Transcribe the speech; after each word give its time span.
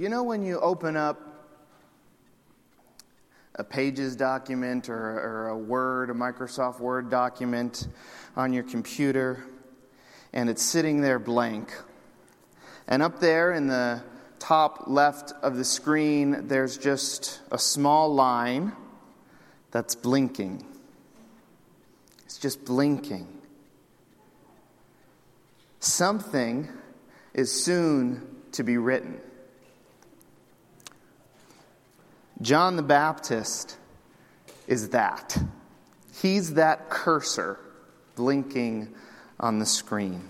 You 0.00 0.08
know, 0.08 0.22
when 0.22 0.42
you 0.42 0.58
open 0.58 0.96
up 0.96 1.20
a 3.54 3.62
Pages 3.62 4.16
document 4.16 4.88
or, 4.88 4.96
or 4.96 5.48
a 5.48 5.58
Word, 5.58 6.08
a 6.08 6.14
Microsoft 6.14 6.80
Word 6.80 7.10
document 7.10 7.86
on 8.34 8.54
your 8.54 8.62
computer, 8.62 9.44
and 10.32 10.48
it's 10.48 10.62
sitting 10.62 11.02
there 11.02 11.18
blank. 11.18 11.74
And 12.88 13.02
up 13.02 13.20
there 13.20 13.52
in 13.52 13.66
the 13.66 14.02
top 14.38 14.84
left 14.86 15.34
of 15.42 15.58
the 15.58 15.66
screen, 15.66 16.48
there's 16.48 16.78
just 16.78 17.42
a 17.52 17.58
small 17.58 18.14
line 18.14 18.72
that's 19.70 19.94
blinking. 19.94 20.64
It's 22.24 22.38
just 22.38 22.64
blinking. 22.64 23.28
Something 25.78 26.70
is 27.34 27.52
soon 27.52 28.26
to 28.52 28.62
be 28.62 28.78
written. 28.78 29.20
John 32.42 32.76
the 32.76 32.82
Baptist 32.82 33.76
is 34.66 34.90
that. 34.90 35.36
He's 36.22 36.54
that 36.54 36.88
cursor 36.88 37.58
blinking 38.14 38.94
on 39.38 39.58
the 39.58 39.66
screen. 39.66 40.22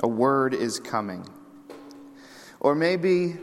A 0.00 0.08
word 0.08 0.54
is 0.54 0.78
coming. 0.80 1.26
Or 2.60 2.74
maybe 2.74 3.36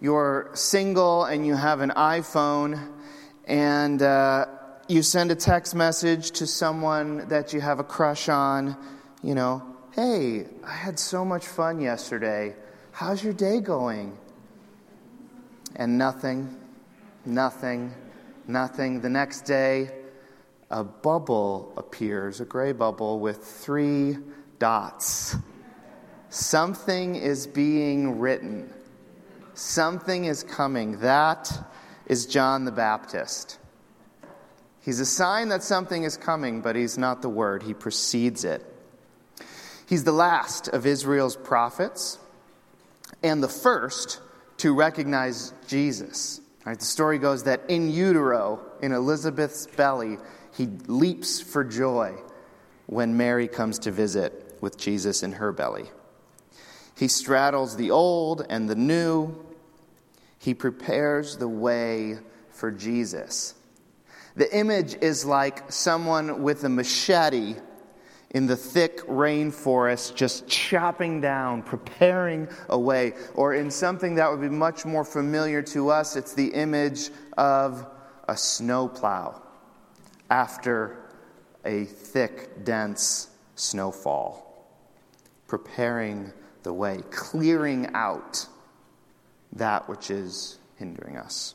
you're 0.00 0.50
single 0.54 1.24
and 1.24 1.46
you 1.46 1.54
have 1.54 1.80
an 1.80 1.90
iPhone 1.90 2.90
and 3.46 4.02
uh, 4.02 4.46
you 4.88 5.02
send 5.02 5.30
a 5.30 5.34
text 5.34 5.74
message 5.74 6.32
to 6.32 6.46
someone 6.46 7.28
that 7.28 7.52
you 7.52 7.60
have 7.60 7.78
a 7.78 7.84
crush 7.84 8.28
on, 8.28 8.76
you 9.22 9.34
know, 9.34 9.62
hey, 9.92 10.46
I 10.64 10.72
had 10.72 10.98
so 10.98 11.24
much 11.24 11.46
fun 11.46 11.80
yesterday. 11.80 12.56
How's 12.92 13.22
your 13.22 13.32
day 13.32 13.60
going? 13.60 14.18
And 15.76 15.98
nothing, 15.98 16.56
nothing, 17.24 17.92
nothing. 18.46 19.00
The 19.00 19.10
next 19.10 19.42
day, 19.42 19.90
a 20.70 20.84
bubble 20.84 21.72
appears, 21.76 22.40
a 22.40 22.44
gray 22.44 22.72
bubble 22.72 23.20
with 23.20 23.44
three 23.44 24.18
dots. 24.58 25.36
Something 26.30 27.16
is 27.16 27.46
being 27.46 28.18
written. 28.18 28.72
Something 29.54 30.24
is 30.24 30.42
coming. 30.42 30.98
That 31.00 31.52
is 32.06 32.26
John 32.26 32.64
the 32.64 32.72
Baptist. 32.72 33.58
He's 34.80 35.00
a 35.00 35.06
sign 35.06 35.48
that 35.48 35.62
something 35.62 36.02
is 36.02 36.16
coming, 36.16 36.60
but 36.60 36.76
he's 36.76 36.98
not 36.98 37.22
the 37.22 37.28
word, 37.28 37.62
he 37.62 37.72
precedes 37.72 38.44
it. 38.44 38.62
He's 39.86 40.04
the 40.04 40.12
last 40.12 40.68
of 40.68 40.86
Israel's 40.86 41.36
prophets 41.36 42.18
and 43.22 43.42
the 43.42 43.48
first 43.48 44.20
to 44.58 44.74
recognize 44.74 45.52
Jesus. 45.66 46.40
Right, 46.64 46.78
the 46.78 46.84
story 46.84 47.18
goes 47.18 47.42
that 47.44 47.62
in 47.68 47.90
utero, 47.90 48.60
in 48.80 48.92
Elizabeth's 48.92 49.66
belly, 49.66 50.16
he 50.56 50.66
leaps 50.86 51.40
for 51.40 51.62
joy 51.62 52.14
when 52.86 53.16
Mary 53.16 53.48
comes 53.48 53.78
to 53.80 53.90
visit 53.90 54.56
with 54.60 54.78
Jesus 54.78 55.22
in 55.22 55.32
her 55.32 55.52
belly. 55.52 55.84
He 56.96 57.08
straddles 57.08 57.76
the 57.76 57.90
old 57.90 58.46
and 58.48 58.68
the 58.68 58.74
new. 58.74 59.34
He 60.38 60.54
prepares 60.54 61.36
the 61.36 61.48
way 61.48 62.18
for 62.50 62.70
Jesus. 62.70 63.54
The 64.36 64.56
image 64.56 64.94
is 65.00 65.24
like 65.24 65.70
someone 65.70 66.42
with 66.42 66.64
a 66.64 66.68
machete 66.68 67.56
in 68.34 68.46
the 68.46 68.56
thick 68.56 68.98
rainforest, 69.06 70.16
just 70.16 70.46
chopping 70.48 71.20
down, 71.20 71.62
preparing 71.62 72.48
a 72.68 72.78
way. 72.78 73.14
Or 73.34 73.54
in 73.54 73.70
something 73.70 74.16
that 74.16 74.30
would 74.30 74.40
be 74.40 74.48
much 74.48 74.84
more 74.84 75.04
familiar 75.04 75.62
to 75.62 75.90
us, 75.90 76.16
it's 76.16 76.34
the 76.34 76.48
image 76.48 77.10
of 77.38 77.86
a 78.28 78.36
snowplow 78.36 79.40
after 80.30 80.98
a 81.64 81.84
thick, 81.84 82.64
dense 82.64 83.28
snowfall, 83.54 84.66
preparing 85.46 86.32
the 86.64 86.72
way, 86.72 87.02
clearing 87.10 87.88
out 87.94 88.46
that 89.52 89.88
which 89.88 90.10
is 90.10 90.58
hindering 90.76 91.16
us. 91.16 91.54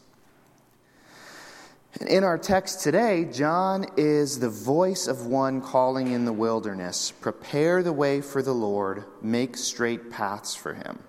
In 2.08 2.24
our 2.24 2.38
text 2.38 2.82
today, 2.82 3.26
John 3.26 3.88
is 3.98 4.40
the 4.40 4.50
voice 4.50 5.08
of 5.08 5.26
one 5.26 5.60
calling 5.60 6.12
in 6.12 6.24
the 6.24 6.34
wilderness 6.34 7.12
Prepare 7.12 7.82
the 7.82 7.92
way 7.92 8.22
for 8.22 8.44
the 8.44 8.54
Lord, 8.54 9.06
make 9.24 9.58
straight 9.58 10.12
paths 10.12 10.54
for 10.56 10.76
him. 10.76 11.00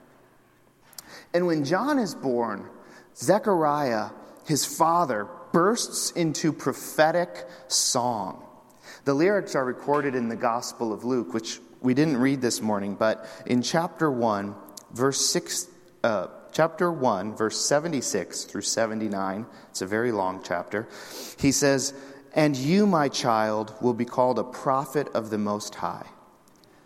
And 1.35 1.47
when 1.47 1.65
John 1.65 1.99
is 1.99 2.15
born, 2.15 2.67
Zechariah, 3.15 4.11
his 4.47 4.65
father, 4.65 5.29
bursts 5.53 6.13
into 6.13 6.51
prophetic 6.53 7.47
song. 7.69 8.43
The 9.05 9.15
lyrics 9.15 9.55
are 9.55 9.65
recorded 9.65 10.15
in 10.15 10.31
the 10.31 10.37
Gospel 10.37 10.95
of 10.95 11.05
Luke, 11.05 11.35
which 11.35 11.61
we 11.83 11.93
didn't 11.93 12.17
read 12.17 12.41
this 12.41 12.63
morning, 12.63 12.95
but 12.95 13.27
in 13.45 13.61
chapter 13.61 14.11
1, 14.11 14.55
verse 14.93 15.25
6. 15.27 15.67
Uh, 16.03 16.29
chapter 16.53 16.91
1, 16.91 17.37
verse 17.37 17.61
76 17.65 18.45
through 18.45 18.63
79. 18.63 19.47
It's 19.71 19.83
a 19.83 19.87
very 19.87 20.13
long 20.13 20.43
chapter. 20.43 20.89
He 21.39 21.53
says, 21.53 21.95
And 22.35 22.57
you, 22.57 22.87
my 22.87 23.09
child, 23.09 23.75
will 23.81 23.95
be 23.95 24.05
called 24.05 24.39
a 24.39 24.45
prophet 24.45 25.09
of 25.15 25.31
the 25.31 25.39
Most 25.39 25.77
High. 25.77 26.07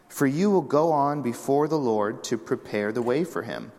For 0.08 0.26
you 0.26 0.50
will 0.50 0.62
go 0.62 0.92
on 0.92 1.22
before 1.22 1.66
the 1.66 1.78
Lord 1.78 2.22
to 2.24 2.38
prepare 2.38 2.92
the 2.92 3.02
way 3.02 3.24
for 3.24 3.42
him, 3.42 3.72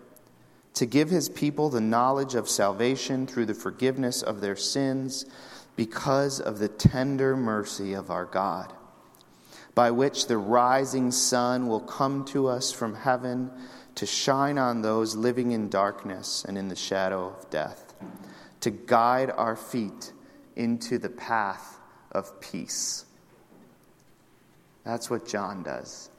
to 0.74 0.86
give 0.86 1.10
his 1.10 1.30
people 1.30 1.70
the 1.70 1.82
knowledge 1.82 2.36
of 2.36 2.50
salvation 2.50 3.26
through 3.26 3.46
the 3.46 3.54
forgiveness 3.54 4.22
of 4.22 4.42
their 4.42 4.56
sins, 4.56 5.26
because 5.76 6.40
of 6.40 6.60
the 6.60 6.68
tender 6.68 7.36
mercy 7.36 7.94
of 7.94 8.10
our 8.10 8.26
God, 8.26 8.74
by 9.74 9.92
which 9.92 10.28
the 10.28 10.38
rising 10.38 11.12
sun 11.12 11.68
will 11.68 11.82
come 11.82 12.24
to 12.26 12.48
us 12.48 12.72
from 12.72 12.96
heaven 12.96 13.52
to 13.96 14.06
shine 14.06 14.58
on 14.58 14.82
those 14.82 15.16
living 15.16 15.52
in 15.52 15.70
darkness 15.70 16.46
and 16.46 16.58
in 16.58 16.68
the 16.68 16.76
shadow 16.76 17.28
of 17.28 17.50
death, 17.50 17.94
to 18.62 18.70
guide 18.70 19.32
our 19.32 19.56
feet 19.56 20.12
into 20.56 20.98
the 20.98 21.10
path 21.10 21.80
of 22.12 22.40
peace. 22.42 23.06
That's 24.84 25.10
what 25.10 25.28
John 25.28 25.64
does. 25.64 26.10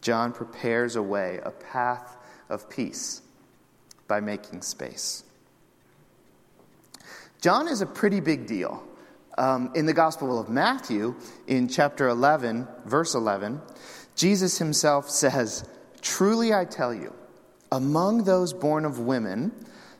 John 0.00 0.32
prepares 0.32 0.96
a 0.96 1.02
way, 1.02 1.40
a 1.42 1.50
path 1.50 2.16
of 2.48 2.68
peace, 2.68 3.22
by 4.06 4.20
making 4.20 4.62
space. 4.62 5.24
John 7.40 7.68
is 7.68 7.80
a 7.80 7.86
pretty 7.86 8.20
big 8.20 8.46
deal. 8.46 8.82
Um, 9.36 9.70
in 9.74 9.86
the 9.86 9.92
Gospel 9.92 10.40
of 10.40 10.48
Matthew, 10.48 11.14
in 11.46 11.68
chapter 11.68 12.08
11, 12.08 12.66
verse 12.84 13.14
11, 13.14 13.60
Jesus 14.16 14.58
himself 14.58 15.08
says, 15.08 15.68
Truly 16.00 16.52
I 16.54 16.64
tell 16.64 16.94
you, 16.94 17.14
among 17.70 18.24
those 18.24 18.52
born 18.52 18.84
of 18.84 18.98
women, 18.98 19.52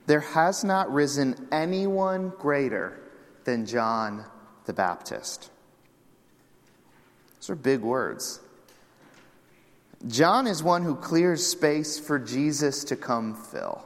there 0.06 0.20
has 0.20 0.64
not 0.64 0.92
risen 0.92 1.48
anyone 1.52 2.32
greater 2.38 2.98
than 3.44 3.66
John 3.66 4.24
the 4.64 4.72
Baptist. 4.72 5.50
Those 7.36 7.50
are 7.50 7.54
big 7.54 7.80
words. 7.80 8.40
John 10.06 10.46
is 10.46 10.62
one 10.62 10.82
who 10.82 10.94
clears 10.94 11.46
space 11.46 11.98
for 11.98 12.18
Jesus 12.18 12.84
to 12.84 12.96
come 12.96 13.34
fill. 13.34 13.84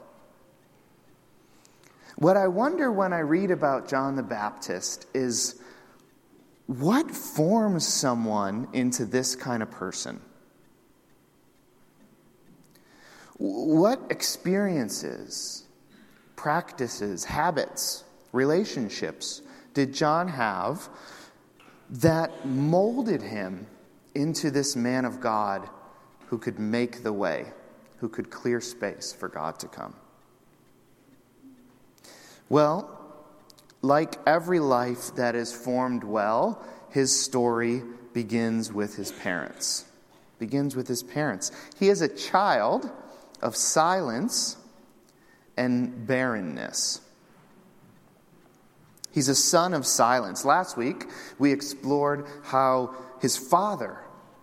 What 2.17 2.37
I 2.37 2.47
wonder 2.47 2.91
when 2.91 3.11
I 3.11 3.19
read 3.19 3.51
about 3.51 3.89
John 3.89 4.15
the 4.15 4.23
Baptist 4.23 5.07
is 5.13 5.59
what 6.67 7.09
forms 7.11 7.87
someone 7.87 8.67
into 8.73 9.05
this 9.05 9.35
kind 9.35 9.63
of 9.63 9.71
person? 9.71 10.21
What 13.37 14.01
experiences, 14.09 15.63
practices, 16.35 17.25
habits, 17.25 18.03
relationships 18.31 19.41
did 19.73 19.93
John 19.93 20.27
have 20.27 20.89
that 21.89 22.45
molded 22.45 23.21
him 23.21 23.67
into 24.15 24.51
this 24.51 24.75
man 24.75 25.05
of 25.05 25.19
God 25.19 25.67
who 26.27 26.37
could 26.37 26.59
make 26.59 27.03
the 27.03 27.13
way, 27.13 27.45
who 27.97 28.09
could 28.09 28.29
clear 28.29 28.61
space 28.61 29.13
for 29.13 29.27
God 29.27 29.59
to 29.59 29.67
come? 29.67 29.95
Well, 32.49 32.99
like 33.81 34.15
every 34.27 34.59
life 34.59 35.15
that 35.15 35.35
is 35.35 35.51
formed 35.51 36.03
well, 36.03 36.63
his 36.89 37.19
story 37.19 37.81
begins 38.13 38.71
with 38.71 38.95
his 38.95 39.11
parents. 39.11 39.85
Begins 40.39 40.75
with 40.75 40.87
his 40.87 41.03
parents. 41.03 41.51
He 41.79 41.89
is 41.89 42.01
a 42.01 42.07
child 42.07 42.91
of 43.43 43.55
silence 43.55 44.57
and 45.57 46.07
barrenness. 46.07 47.01
He's 49.11 49.29
a 49.29 49.35
son 49.35 49.75
of 49.75 49.85
silence. 49.85 50.43
Last 50.43 50.75
week, 50.75 51.05
we 51.37 51.51
explored 51.51 52.25
how 52.43 52.95
his 53.21 53.37
father, 53.37 53.97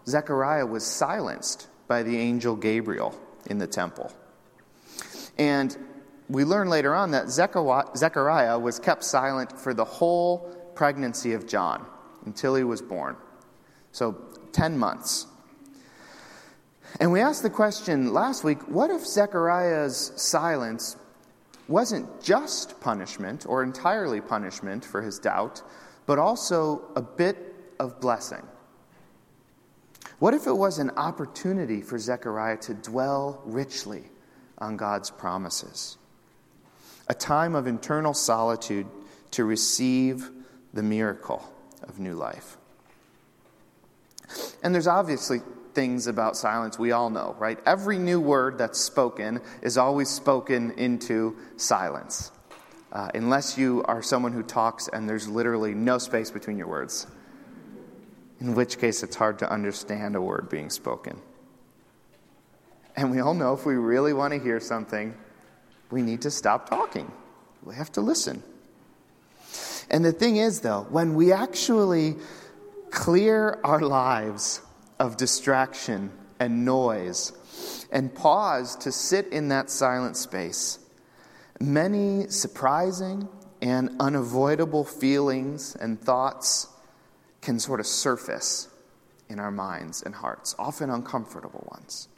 Zechariah, 0.06 0.66
was 0.66 0.86
silenced 0.86 1.66
by 1.88 2.04
the 2.04 2.16
angel 2.16 2.54
Gabriel 2.54 3.18
in 3.46 3.58
the 3.58 3.66
temple. 3.66 4.12
And 5.36 5.76
we 6.28 6.44
learn 6.44 6.68
later 6.68 6.94
on 6.94 7.10
that 7.10 7.30
Zechariah 7.30 8.58
was 8.58 8.78
kept 8.78 9.02
silent 9.02 9.58
for 9.58 9.74
the 9.74 9.84
whole 9.84 10.56
pregnancy 10.76 11.32
of 11.32 11.48
John 11.48 11.84
until 12.26 12.54
he 12.54 12.62
was 12.62 12.80
born. 12.80 13.16
So, 13.90 14.12
10 14.52 14.78
months. 14.78 15.26
And 16.98 17.12
we 17.12 17.20
asked 17.20 17.42
the 17.42 17.50
question 17.50 18.12
last 18.12 18.42
week 18.42 18.68
what 18.68 18.90
if 18.90 19.06
Zechariah's 19.06 20.12
silence 20.16 20.96
wasn't 21.68 22.22
just 22.22 22.80
punishment 22.80 23.46
or 23.46 23.62
entirely 23.62 24.20
punishment 24.20 24.84
for 24.84 25.02
his 25.02 25.18
doubt, 25.18 25.62
but 26.06 26.18
also 26.18 26.82
a 26.96 27.02
bit 27.02 27.54
of 27.78 28.00
blessing? 28.00 28.42
What 30.18 30.34
if 30.34 30.46
it 30.46 30.52
was 30.52 30.78
an 30.78 30.90
opportunity 30.96 31.80
for 31.80 31.98
Zechariah 31.98 32.58
to 32.58 32.74
dwell 32.74 33.40
richly 33.44 34.04
on 34.58 34.76
God's 34.76 35.10
promises? 35.10 35.96
A 37.08 37.14
time 37.14 37.54
of 37.54 37.66
internal 37.66 38.12
solitude 38.12 38.86
to 39.30 39.44
receive 39.44 40.30
the 40.74 40.82
miracle 40.82 41.42
of 41.82 41.98
new 41.98 42.14
life. 42.14 42.56
And 44.62 44.74
there's 44.74 44.86
obviously 44.86 45.40
things 45.74 46.06
about 46.06 46.36
silence 46.36 46.78
we 46.78 46.92
all 46.92 47.10
know, 47.10 47.36
right? 47.38 47.58
Every 47.66 47.98
new 47.98 48.20
word 48.20 48.58
that's 48.58 48.78
spoken 48.78 49.40
is 49.62 49.78
always 49.78 50.08
spoken 50.08 50.72
into 50.72 51.36
silence, 51.56 52.32
uh, 52.92 53.10
unless 53.14 53.56
you 53.56 53.82
are 53.84 54.02
someone 54.02 54.32
who 54.32 54.42
talks 54.42 54.88
and 54.88 55.08
there's 55.08 55.28
literally 55.28 55.74
no 55.74 55.98
space 55.98 56.30
between 56.30 56.58
your 56.58 56.68
words, 56.68 57.06
in 58.40 58.54
which 58.54 58.78
case 58.78 59.02
it's 59.02 59.16
hard 59.16 59.38
to 59.40 59.50
understand 59.50 60.16
a 60.16 60.20
word 60.20 60.48
being 60.48 60.70
spoken. 60.70 61.20
And 62.96 63.10
we 63.10 63.20
all 63.20 63.34
know 63.34 63.54
if 63.54 63.64
we 63.64 63.74
really 63.74 64.12
want 64.12 64.32
to 64.34 64.40
hear 64.40 64.60
something, 64.60 65.14
we 65.90 66.02
need 66.02 66.22
to 66.22 66.30
stop 66.30 66.68
talking. 66.68 67.10
We 67.62 67.74
have 67.74 67.92
to 67.92 68.00
listen. 68.00 68.42
And 69.90 70.04
the 70.04 70.12
thing 70.12 70.36
is, 70.36 70.60
though, 70.60 70.86
when 70.90 71.14
we 71.14 71.32
actually 71.32 72.16
clear 72.90 73.58
our 73.64 73.80
lives 73.80 74.60
of 75.00 75.16
distraction 75.16 76.12
and 76.38 76.64
noise 76.64 77.32
and 77.90 78.14
pause 78.14 78.76
to 78.76 78.92
sit 78.92 79.26
in 79.28 79.48
that 79.48 79.70
silent 79.70 80.16
space, 80.16 80.78
many 81.58 82.28
surprising 82.28 83.26
and 83.62 83.90
unavoidable 83.98 84.84
feelings 84.84 85.74
and 85.80 86.00
thoughts 86.00 86.68
can 87.40 87.58
sort 87.58 87.80
of 87.80 87.86
surface 87.86 88.68
in 89.30 89.40
our 89.40 89.50
minds 89.50 90.02
and 90.02 90.14
hearts, 90.14 90.54
often 90.58 90.90
uncomfortable 90.90 91.66
ones. 91.72 92.08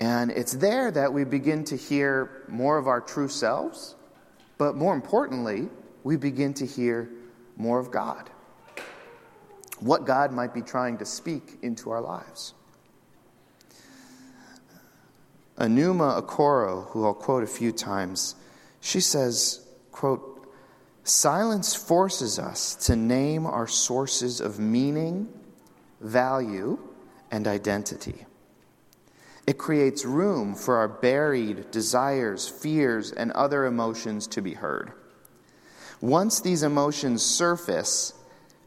And 0.00 0.30
it's 0.30 0.52
there 0.52 0.90
that 0.90 1.12
we 1.12 1.24
begin 1.24 1.64
to 1.64 1.76
hear 1.76 2.44
more 2.48 2.78
of 2.78 2.86
our 2.86 3.02
true 3.02 3.28
selves, 3.28 3.96
but 4.56 4.76
more 4.76 4.94
importantly, 4.94 5.68
we 6.04 6.16
begin 6.16 6.54
to 6.54 6.66
hear 6.66 7.10
more 7.56 7.78
of 7.78 7.90
God 7.90 8.30
what 9.80 10.04
God 10.04 10.32
might 10.32 10.54
be 10.54 10.62
trying 10.62 10.98
to 10.98 11.04
speak 11.04 11.58
into 11.62 11.90
our 11.90 12.00
lives. 12.00 12.54
Enuma 15.58 16.22
Okoro, 16.22 16.88
who 16.90 17.04
I'll 17.04 17.14
quote 17.14 17.42
a 17.42 17.48
few 17.48 17.72
times, 17.72 18.36
she 18.80 19.00
says, 19.00 19.66
quote, 19.90 20.34
Silence 21.02 21.74
forces 21.74 22.38
us 22.38 22.74
to 22.86 22.94
name 22.94 23.46
our 23.46 23.66
sources 23.66 24.40
of 24.40 24.58
meaning, 24.58 25.28
value, 26.00 26.78
and 27.30 27.48
identity. 27.48 28.26
It 29.46 29.56
creates 29.56 30.04
room 30.04 30.54
for 30.54 30.76
our 30.76 30.88
buried 30.88 31.70
desires, 31.70 32.46
fears, 32.46 33.10
and 33.10 33.32
other 33.32 33.64
emotions 33.64 34.26
to 34.28 34.42
be 34.42 34.52
heard. 34.52 34.92
Once 36.00 36.40
these 36.40 36.62
emotions 36.62 37.22
surface, 37.22 38.12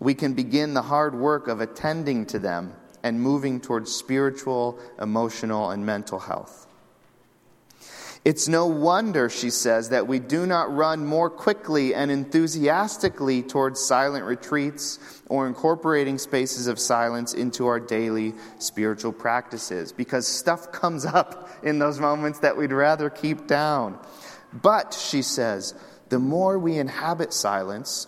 we 0.01 0.15
can 0.15 0.33
begin 0.33 0.73
the 0.73 0.81
hard 0.81 1.13
work 1.13 1.47
of 1.47 1.61
attending 1.61 2.25
to 2.25 2.39
them 2.39 2.73
and 3.03 3.21
moving 3.21 3.61
towards 3.61 3.93
spiritual, 3.93 4.79
emotional, 4.99 5.69
and 5.69 5.85
mental 5.85 6.17
health. 6.17 6.67
It's 8.25 8.47
no 8.47 8.65
wonder, 8.65 9.29
she 9.29 9.51
says, 9.51 9.89
that 9.89 10.07
we 10.07 10.17
do 10.17 10.47
not 10.47 10.73
run 10.73 11.05
more 11.05 11.29
quickly 11.29 11.93
and 11.93 12.09
enthusiastically 12.09 13.43
towards 13.43 13.79
silent 13.79 14.25
retreats 14.25 15.21
or 15.27 15.45
incorporating 15.47 16.17
spaces 16.17 16.65
of 16.65 16.79
silence 16.79 17.35
into 17.35 17.67
our 17.67 17.79
daily 17.79 18.33
spiritual 18.57 19.11
practices, 19.11 19.91
because 19.91 20.27
stuff 20.27 20.71
comes 20.71 21.05
up 21.05 21.47
in 21.63 21.77
those 21.77 21.99
moments 21.99 22.39
that 22.39 22.57
we'd 22.57 22.71
rather 22.71 23.09
keep 23.11 23.45
down. 23.45 23.99
But, 24.51 24.93
she 24.93 25.21
says, 25.21 25.75
the 26.09 26.19
more 26.19 26.57
we 26.57 26.77
inhabit 26.77 27.33
silence, 27.33 28.07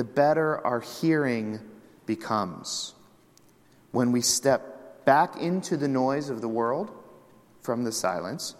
the 0.00 0.04
better 0.04 0.66
our 0.66 0.80
hearing 0.80 1.60
becomes. 2.06 2.94
When 3.92 4.12
we 4.12 4.22
step 4.22 5.04
back 5.04 5.36
into 5.36 5.76
the 5.76 5.88
noise 5.88 6.30
of 6.30 6.40
the 6.40 6.48
world 6.48 6.90
from 7.60 7.84
the 7.84 7.92
silence, 7.92 8.54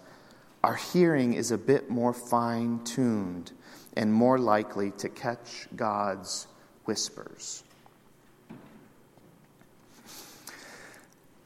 our 0.63 0.75
hearing 0.75 1.33
is 1.33 1.49
a 1.49 1.57
bit 1.57 1.89
more 1.89 2.13
fine 2.13 2.83
tuned 2.83 3.53
and 3.97 4.13
more 4.13 4.37
likely 4.37 4.91
to 4.99 5.09
catch 5.09 5.67
God's 5.75 6.45
whispers. 6.85 7.63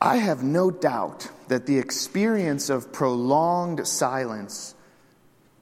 I 0.02 0.18
have 0.18 0.44
no 0.44 0.72
doubt 0.72 1.30
that 1.48 1.68
the 1.68 1.80
experience 1.80 2.70
of 2.70 2.92
prolonged 2.92 3.88
silence 3.88 4.76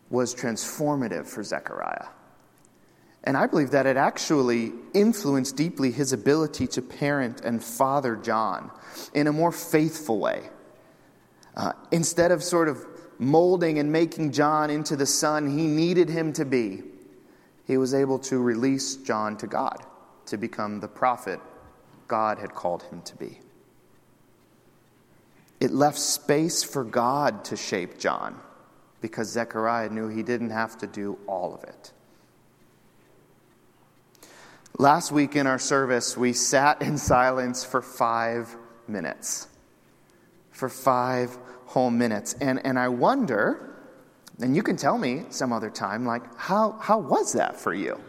was 0.10 0.34
transformative 0.34 1.28
for 1.28 1.44
Zechariah. 1.44 2.08
And 3.24 3.38
I 3.38 3.48
believe 3.48 3.72
that 3.72 3.86
it 3.86 3.96
actually 3.96 4.74
influenced 4.94 5.56
deeply 5.56 5.92
his 5.92 6.12
ability 6.12 6.68
to 6.68 6.82
parent 6.82 7.42
and 7.42 7.64
father 7.64 8.16
John 8.16 8.70
in 9.14 9.28
a 9.28 9.32
more 9.32 9.52
faithful 9.52 10.20
way. 10.20 10.50
Uh, 11.56 11.74
instead 11.92 12.32
of 12.32 12.44
sort 12.44 12.68
of 12.68 12.86
molding 13.20 13.80
and 13.80 13.92
making 13.92 14.32
John 14.32 14.70
into 14.70 14.96
the 14.96 15.06
son 15.06 15.58
he 15.58 15.68
needed 15.68 16.10
him 16.10 16.34
to 16.34 16.44
be, 16.44 16.84
he 17.66 17.78
was 17.78 17.94
able 17.94 18.20
to 18.20 18.40
release 18.40 18.98
John 18.98 19.38
to 19.38 19.48
God 19.48 19.86
to 20.26 20.38
become 20.38 20.80
the 20.80 20.88
prophet 20.88 21.40
God 22.08 22.40
had 22.40 22.54
called 22.54 22.84
him 22.84 23.02
to 23.04 23.16
be. 23.16 23.40
It 25.62 25.72
left 25.72 25.98
space 25.98 26.64
for 26.64 26.84
God 26.84 27.46
to 27.46 27.56
shape 27.56 27.98
John 27.98 28.38
because 29.00 29.30
Zechariah 29.30 29.90
knew 29.90 30.10
he 30.10 30.24
didn't 30.24 30.50
have 30.50 30.78
to 30.80 30.88
do 30.88 31.18
all 31.26 31.54
of 31.54 31.64
it. 31.64 31.94
Last 34.80 35.12
week 35.12 35.36
in 35.36 35.46
our 35.46 35.60
service, 35.60 36.18
we 36.18 36.34
sat 36.34 36.82
in 36.82 36.98
silence 36.98 37.64
for 37.64 37.80
five 37.80 38.56
minutes. 38.88 39.48
For 40.50 40.68
five 40.68 41.38
whole 41.68 41.92
minutes. 41.92 42.34
And, 42.42 42.60
and 42.66 42.80
I 42.80 42.88
wonder, 42.88 43.76
and 44.40 44.56
you 44.56 44.64
can 44.64 44.76
tell 44.76 44.98
me 44.98 45.26
some 45.30 45.54
other 45.54 45.70
time, 45.70 46.08
like, 46.08 46.24
how, 46.38 46.72
how 46.82 46.98
was 46.98 47.34
that 47.34 47.60
for 47.60 47.74
you? 47.74 48.02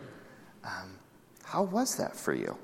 Um, 0.65 0.99
how 1.43 1.65
was 1.65 1.97
that 1.97 2.17
for 2.17 2.33
you? 2.33 2.57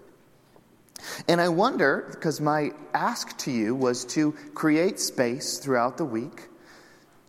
And 1.29 1.39
I 1.39 1.51
wonder, 1.51 2.09
because 2.11 2.41
my 2.41 2.71
ask 2.95 3.37
to 3.39 3.51
you 3.51 3.75
was 3.75 4.07
to 4.07 4.33
create 4.55 4.99
space 4.99 5.59
throughout 5.59 5.99
the 5.99 6.07
week 6.07 6.49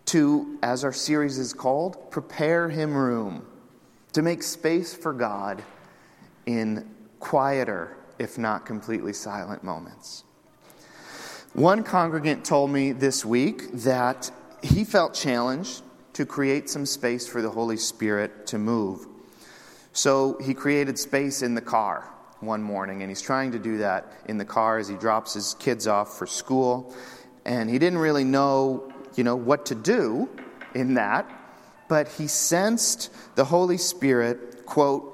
to, 0.06 0.58
as 0.63 0.86
our 0.86 0.94
series 0.94 1.38
is 1.38 1.51
called, 1.51 2.12
prepare 2.12 2.70
Him 2.70 2.94
room, 2.94 3.46
to 4.13 4.22
make 4.22 4.42
space 4.42 4.94
for 4.94 5.12
God 5.12 5.62
in 6.45 6.89
quieter, 7.19 7.98
if 8.19 8.38
not 8.38 8.65
completely 8.65 9.13
silent 9.13 9.63
moments. 9.63 10.24
One 11.53 11.83
congregant 11.83 12.45
told 12.45 12.71
me 12.71 12.93
this 12.93 13.25
week 13.25 13.71
that 13.74 14.31
he 14.63 14.83
felt 14.83 15.13
challenged 15.13 15.83
to 16.13 16.25
create 16.25 16.69
some 16.69 16.86
space 16.86 17.27
for 17.27 17.41
the 17.41 17.50
Holy 17.50 17.77
Spirit 17.77 18.48
to 18.48 18.57
move. 18.57 19.05
So 19.93 20.38
he 20.41 20.53
created 20.53 20.98
space 20.98 21.41
in 21.41 21.55
the 21.55 21.62
car 21.62 22.07
one 22.39 22.63
morning, 22.63 23.01
and 23.01 23.12
he's 23.12 23.21
trying 23.21 23.51
to 23.51 23.60
do 23.60 23.79
that 23.79 24.12
in 24.25 24.38
the 24.38 24.45
car 24.45 24.77
as 24.77 24.88
he 24.88 24.95
drops 24.95 25.33
his 25.33 25.55
kids 25.55 25.88
off 25.88 26.17
for 26.17 26.25
school. 26.25 26.95
And 27.45 27.69
he 27.69 27.79
didn't 27.79 28.00
really 28.00 28.24
know, 28.24 28.91
you 29.15 29.24
know, 29.24 29.36
what 29.36 29.65
to 29.67 29.75
do 29.75 30.29
in 30.74 30.93
that, 30.95 31.29
but 31.88 32.07
he 32.07 32.27
sensed 32.27 33.12
the 33.36 33.43
Holy 33.43 33.77
Spirit, 33.77 34.65
quote, 34.65 35.11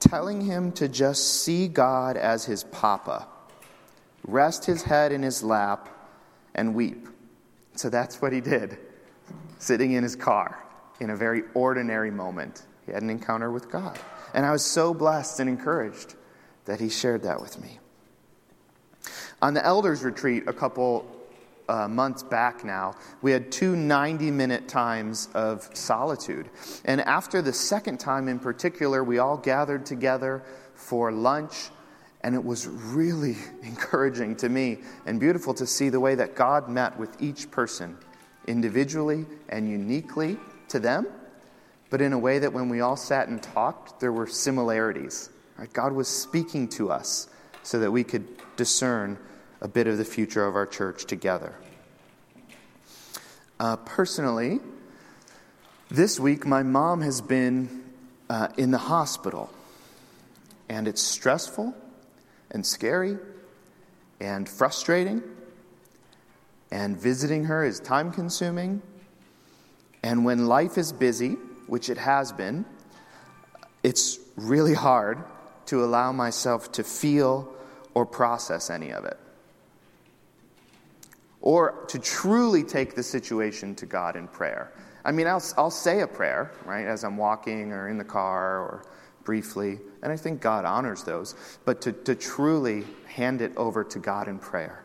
telling 0.00 0.40
him 0.40 0.72
to 0.72 0.88
just 0.88 1.42
see 1.42 1.68
God 1.68 2.16
as 2.16 2.44
his 2.44 2.64
papa, 2.64 3.26
rest 4.26 4.64
his 4.64 4.82
head 4.82 5.12
in 5.12 5.22
his 5.22 5.42
lap, 5.42 5.88
and 6.54 6.74
weep. 6.74 7.08
So 7.76 7.88
that's 7.88 8.20
what 8.20 8.32
he 8.32 8.40
did, 8.40 8.78
sitting 9.58 9.92
in 9.92 10.02
his 10.02 10.16
car 10.16 10.62
in 11.00 11.10
a 11.10 11.16
very 11.16 11.42
ordinary 11.54 12.10
moment. 12.10 12.62
He 12.86 12.92
had 12.92 13.02
an 13.02 13.10
encounter 13.10 13.50
with 13.50 13.70
God. 13.70 13.98
And 14.34 14.44
I 14.44 14.52
was 14.52 14.64
so 14.64 14.92
blessed 14.92 15.40
and 15.40 15.48
encouraged 15.48 16.14
that 16.64 16.80
he 16.80 16.88
shared 16.88 17.22
that 17.22 17.40
with 17.40 17.60
me. 17.60 17.78
On 19.40 19.54
the 19.54 19.64
elders' 19.64 20.02
retreat 20.02 20.44
a 20.46 20.52
couple 20.52 21.06
uh, 21.68 21.88
months 21.88 22.22
back 22.22 22.64
now, 22.64 22.94
we 23.22 23.32
had 23.32 23.52
two 23.52 23.76
90 23.76 24.30
minute 24.30 24.68
times 24.68 25.28
of 25.34 25.68
solitude. 25.74 26.48
And 26.84 27.00
after 27.02 27.42
the 27.42 27.52
second 27.52 27.98
time 27.98 28.28
in 28.28 28.38
particular, 28.38 29.04
we 29.04 29.18
all 29.18 29.36
gathered 29.36 29.86
together 29.86 30.42
for 30.74 31.12
lunch. 31.12 31.70
And 32.22 32.34
it 32.34 32.44
was 32.44 32.66
really 32.66 33.36
encouraging 33.62 34.36
to 34.36 34.48
me 34.48 34.78
and 35.06 35.20
beautiful 35.20 35.54
to 35.54 35.66
see 35.66 35.88
the 35.88 36.00
way 36.00 36.14
that 36.14 36.34
God 36.34 36.68
met 36.68 36.98
with 36.98 37.20
each 37.20 37.50
person 37.50 37.96
individually 38.48 39.26
and 39.48 39.68
uniquely 39.68 40.38
to 40.68 40.80
them, 40.80 41.06
but 41.90 42.00
in 42.00 42.12
a 42.12 42.18
way 42.18 42.38
that 42.38 42.52
when 42.52 42.68
we 42.68 42.80
all 42.80 42.96
sat 42.96 43.28
and 43.28 43.42
talked, 43.42 44.00
there 44.00 44.12
were 44.12 44.26
similarities. 44.26 45.30
Right? 45.58 45.72
God 45.72 45.92
was 45.92 46.08
speaking 46.08 46.68
to 46.70 46.90
us 46.90 47.28
so 47.62 47.78
that 47.80 47.90
we 47.90 48.04
could 48.04 48.26
discern 48.56 49.18
a 49.60 49.68
bit 49.68 49.86
of 49.86 49.98
the 49.98 50.04
future 50.04 50.46
of 50.46 50.54
our 50.54 50.66
church 50.66 51.04
together. 51.04 51.54
Uh, 53.58 53.76
personally, 53.76 54.60
this 55.90 56.20
week 56.20 56.46
my 56.46 56.62
mom 56.62 57.00
has 57.00 57.20
been 57.20 57.82
uh, 58.30 58.48
in 58.56 58.70
the 58.70 58.78
hospital, 58.78 59.50
and 60.68 60.86
it's 60.86 61.02
stressful 61.02 61.74
and 62.50 62.64
scary 62.64 63.16
and 64.20 64.48
frustrating, 64.48 65.22
and 66.70 66.96
visiting 66.96 67.44
her 67.44 67.64
is 67.64 67.80
time 67.80 68.12
consuming. 68.12 68.80
And 70.02 70.24
when 70.24 70.46
life 70.46 70.78
is 70.78 70.92
busy, 70.92 71.32
which 71.66 71.90
it 71.90 71.98
has 71.98 72.30
been, 72.32 72.64
it's 73.82 74.18
really 74.36 74.74
hard 74.74 75.18
to 75.66 75.84
allow 75.84 76.12
myself 76.12 76.70
to 76.72 76.84
feel 76.84 77.52
or 77.94 78.06
process 78.06 78.70
any 78.70 78.90
of 78.90 79.04
it 79.04 79.18
or 81.48 81.86
to 81.88 81.98
truly 81.98 82.62
take 82.62 82.94
the 82.94 83.02
situation 83.02 83.74
to 83.74 83.86
God 83.86 84.16
in 84.16 84.28
prayer. 84.28 84.70
I 85.02 85.12
mean, 85.12 85.26
I'll, 85.26 85.42
I'll 85.56 85.70
say 85.70 86.02
a 86.02 86.06
prayer, 86.06 86.52
right, 86.66 86.84
as 86.84 87.04
I'm 87.04 87.16
walking 87.16 87.72
or 87.72 87.88
in 87.88 87.96
the 87.96 88.04
car 88.04 88.58
or 88.58 88.84
briefly, 89.24 89.78
and 90.02 90.12
I 90.12 90.16
think 90.18 90.42
God 90.42 90.66
honors 90.66 91.04
those, 91.04 91.34
but 91.64 91.80
to, 91.80 91.92
to 91.92 92.14
truly 92.14 92.84
hand 93.06 93.40
it 93.40 93.56
over 93.56 93.82
to 93.82 93.98
God 93.98 94.28
in 94.28 94.38
prayer. 94.38 94.84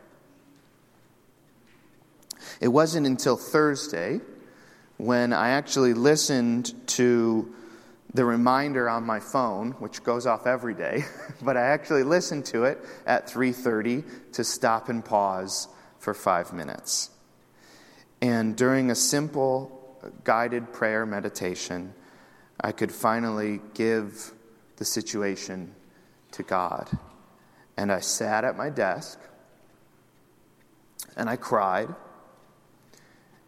It 2.62 2.68
wasn't 2.68 3.06
until 3.06 3.36
Thursday 3.36 4.22
when 4.96 5.34
I 5.34 5.50
actually 5.50 5.92
listened 5.92 6.72
to 6.92 7.54
the 8.14 8.24
reminder 8.24 8.88
on 8.88 9.04
my 9.04 9.20
phone, 9.20 9.72
which 9.72 10.02
goes 10.02 10.24
off 10.24 10.46
every 10.46 10.72
day, 10.72 11.04
but 11.42 11.58
I 11.58 11.66
actually 11.66 12.04
listened 12.04 12.46
to 12.46 12.64
it 12.64 12.78
at 13.06 13.26
3:30 13.26 14.32
to 14.32 14.44
stop 14.44 14.88
and 14.88 15.04
pause 15.04 15.68
for 16.04 16.14
five 16.14 16.52
minutes. 16.52 17.10
And 18.20 18.54
during 18.54 18.90
a 18.90 18.94
simple 18.94 19.98
guided 20.22 20.72
prayer 20.72 21.06
meditation, 21.06 21.94
I 22.60 22.72
could 22.72 22.92
finally 22.92 23.60
give 23.72 24.32
the 24.76 24.84
situation 24.84 25.74
to 26.32 26.42
God. 26.42 26.90
And 27.76 27.90
I 27.90 28.00
sat 28.00 28.44
at 28.44 28.56
my 28.56 28.70
desk 28.70 29.18
and 31.16 31.28
I 31.28 31.36
cried 31.36 31.88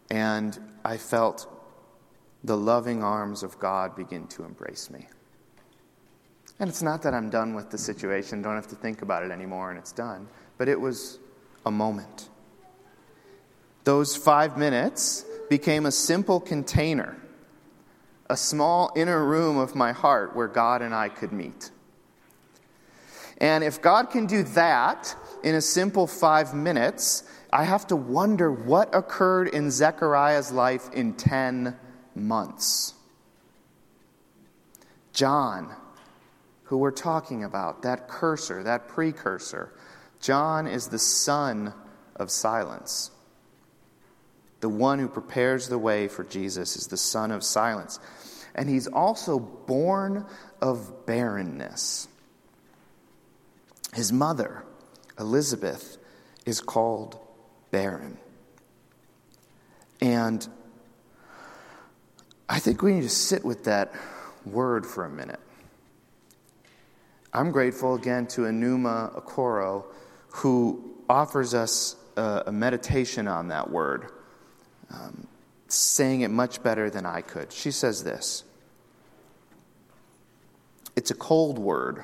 and 0.09 0.59
I 0.83 0.97
felt 0.97 1.47
the 2.43 2.57
loving 2.57 3.03
arms 3.03 3.43
of 3.43 3.59
God 3.59 3.95
begin 3.95 4.27
to 4.29 4.43
embrace 4.43 4.89
me. 4.89 5.07
And 6.59 6.69
it's 6.69 6.81
not 6.81 7.03
that 7.03 7.13
I'm 7.13 7.29
done 7.29 7.53
with 7.53 7.69
the 7.69 7.77
situation, 7.77 8.41
don't 8.41 8.55
have 8.55 8.67
to 8.67 8.75
think 8.75 9.01
about 9.03 9.23
it 9.23 9.31
anymore, 9.31 9.69
and 9.69 9.77
it's 9.77 9.91
done, 9.91 10.27
but 10.57 10.67
it 10.67 10.79
was 10.79 11.19
a 11.65 11.71
moment. 11.71 12.29
Those 13.87 14.17
five 14.17 14.57
minutes 14.57 15.23
became 15.49 15.85
a 15.85 15.93
simple 15.93 16.41
container, 16.41 17.15
a 18.29 18.35
small 18.35 18.91
inner 18.97 19.23
room 19.23 19.55
of 19.55 19.75
my 19.75 19.93
heart 19.93 20.35
where 20.35 20.49
God 20.49 20.81
and 20.81 20.93
I 20.93 21.07
could 21.07 21.31
meet. 21.31 21.71
And 23.37 23.63
if 23.63 23.81
God 23.81 24.09
can 24.09 24.25
do 24.25 24.43
that 24.43 25.15
in 25.41 25.55
a 25.55 25.61
simple 25.61 26.05
five 26.05 26.53
minutes, 26.53 27.23
I 27.53 27.63
have 27.63 27.87
to 27.87 27.95
wonder 27.95 28.51
what 28.51 28.93
occurred 28.93 29.47
in 29.47 29.71
Zechariah's 29.71 30.51
life 30.51 30.89
in 30.91 31.13
10 31.13 31.73
months. 32.13 32.93
John, 35.13 35.73
who 36.63 36.77
we're 36.77 36.91
talking 36.91 37.45
about, 37.45 37.83
that 37.83 38.09
cursor, 38.09 38.63
that 38.63 38.89
precursor, 38.89 39.71
John 40.19 40.67
is 40.67 40.89
the 40.89 40.99
son 40.99 41.73
of 42.17 42.29
silence. 42.29 43.11
The 44.59 44.69
one 44.69 44.99
who 44.99 45.07
prepares 45.07 45.69
the 45.69 45.77
way 45.77 46.07
for 46.07 46.23
Jesus 46.23 46.75
is 46.75 46.87
the 46.87 46.97
son 46.97 47.31
of 47.31 47.43
silence. 47.43 47.99
And 48.55 48.69
he's 48.69 48.87
also 48.87 49.39
born 49.39 50.25
of 50.61 51.05
barrenness. 51.05 52.07
His 53.93 54.11
mother, 54.11 54.63
Elizabeth, 55.19 55.97
is 56.45 56.59
called 56.59 57.19
barren. 57.71 58.17
And 60.01 60.47
I 62.49 62.59
think 62.59 62.81
we 62.81 62.93
need 62.93 63.03
to 63.03 63.09
sit 63.09 63.45
with 63.45 63.65
that 63.65 63.93
word 64.45 64.85
for 64.85 65.05
a 65.05 65.09
minute. 65.09 65.39
I'm 67.33 67.51
grateful 67.51 67.93
again 67.93 68.25
to 68.27 68.41
Enuma 68.41 69.21
Okoro, 69.21 69.85
who 70.29 70.95
offers 71.09 71.53
us 71.53 71.95
a, 72.15 72.43
a 72.47 72.51
meditation 72.51 73.27
on 73.27 73.49
that 73.49 73.69
word 73.69 74.11
um, 74.91 75.27
saying 75.67 76.21
it 76.21 76.31
much 76.31 76.63
better 76.63 76.89
than 76.89 77.05
I 77.05 77.21
could. 77.21 77.51
She 77.51 77.71
says 77.71 78.03
this 78.03 78.43
It's 80.95 81.11
a 81.11 81.15
cold 81.15 81.59
word, 81.59 82.03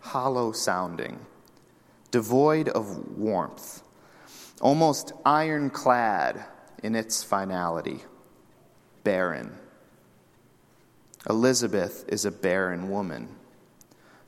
hollow 0.00 0.52
sounding, 0.52 1.18
devoid 2.10 2.68
of 2.68 3.16
warmth, 3.16 3.82
almost 4.60 5.12
ironclad 5.24 6.44
in 6.82 6.94
its 6.94 7.22
finality, 7.22 8.00
barren. 9.02 9.56
Elizabeth 11.28 12.04
is 12.08 12.26
a 12.26 12.30
barren 12.30 12.90
woman. 12.90 13.28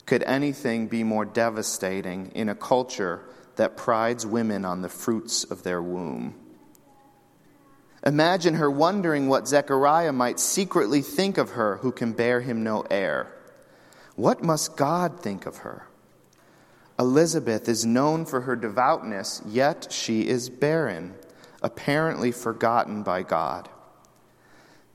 Could 0.07 0.23
anything 0.23 0.87
be 0.87 1.03
more 1.03 1.25
devastating 1.25 2.31
in 2.33 2.49
a 2.49 2.55
culture 2.55 3.21
that 3.57 3.77
prides 3.77 4.25
women 4.25 4.65
on 4.65 4.81
the 4.81 4.89
fruits 4.89 5.43
of 5.43 5.61
their 5.63 5.81
womb? 5.81 6.33
Imagine 8.07 8.53
her 8.53 8.71
wondering 8.71 9.27
what 9.27 9.49
Zechariah 9.49 10.13
might 10.13 10.39
secretly 10.39 11.01
think 11.01 11.37
of 11.37 11.49
her 11.51 11.75
who 11.81 11.91
can 11.91 12.13
bear 12.13 12.39
him 12.39 12.63
no 12.63 12.85
heir. 12.89 13.27
What 14.15 14.41
must 14.41 14.77
God 14.77 15.19
think 15.19 15.45
of 15.45 15.57
her? 15.57 15.87
Elizabeth 16.97 17.67
is 17.67 17.85
known 17.85 18.23
for 18.23 18.39
her 18.41 18.55
devoutness, 18.55 19.41
yet 19.45 19.91
she 19.91 20.25
is 20.25 20.49
barren, 20.49 21.15
apparently 21.61 22.31
forgotten 22.31 23.03
by 23.03 23.23
God. 23.23 23.67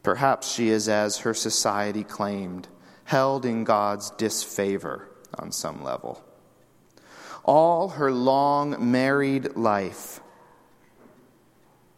Perhaps 0.03 0.51
she 0.51 0.71
is 0.71 0.89
as 0.89 1.19
her 1.19 1.35
society 1.35 2.05
claimed, 2.05 2.67
held 3.05 3.45
in 3.45 3.65
God's 3.65 4.11
disfavor 4.13 5.11
on 5.35 5.53
some 5.53 5.85
level. 5.85 6.25
All 7.45 7.91
her 7.91 8.11
long 8.11 8.91
married 8.91 9.55
life, 9.55 10.21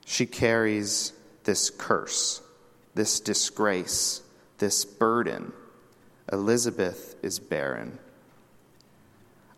she 0.04 0.26
carries 0.26 1.12
this 1.44 1.70
curse, 1.70 2.42
this 2.94 3.20
disgrace, 3.20 4.22
this 4.58 4.84
burden. 4.84 5.52
Elizabeth 6.32 7.16
is 7.22 7.38
barren. 7.38 7.98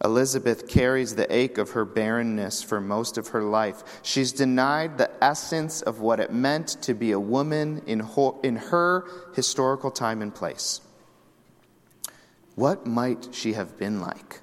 Elizabeth 0.05 0.69
carries 0.69 1.15
the 1.15 1.33
ache 1.35 1.59
of 1.59 1.71
her 1.71 1.85
barrenness 1.85 2.63
for 2.63 2.81
most 2.81 3.17
of 3.17 3.29
her 3.29 3.43
life. 3.43 3.83
She's 4.03 4.31
denied 4.31 4.99
the 4.99 5.11
essence 5.25 5.81
of 5.81 6.01
what 6.01 6.21
it 6.21 6.33
meant 6.33 6.69
to 6.83 6.95
be 6.95 7.13
a 7.13 7.21
woman 7.21 7.83
in, 7.87 8.01
ho- 8.01 8.39
in 8.43 8.57
her 8.57 9.07
historical 9.35 9.91
time 9.91 10.21
and 10.21 10.35
place. 10.35 10.81
What 12.57 12.87
might 12.87 13.29
she 13.33 13.55
have 13.55 13.79
been 13.79 14.01
like? 14.01 14.41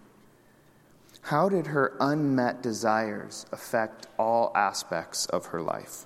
How 1.23 1.47
did 1.47 1.67
her 1.67 1.95
unmet 2.01 2.61
desires 2.61 3.45
affect 3.53 4.07
all 4.19 4.51
aspects 4.55 5.25
of 5.27 5.47
her 5.47 5.61
life? 5.61 6.05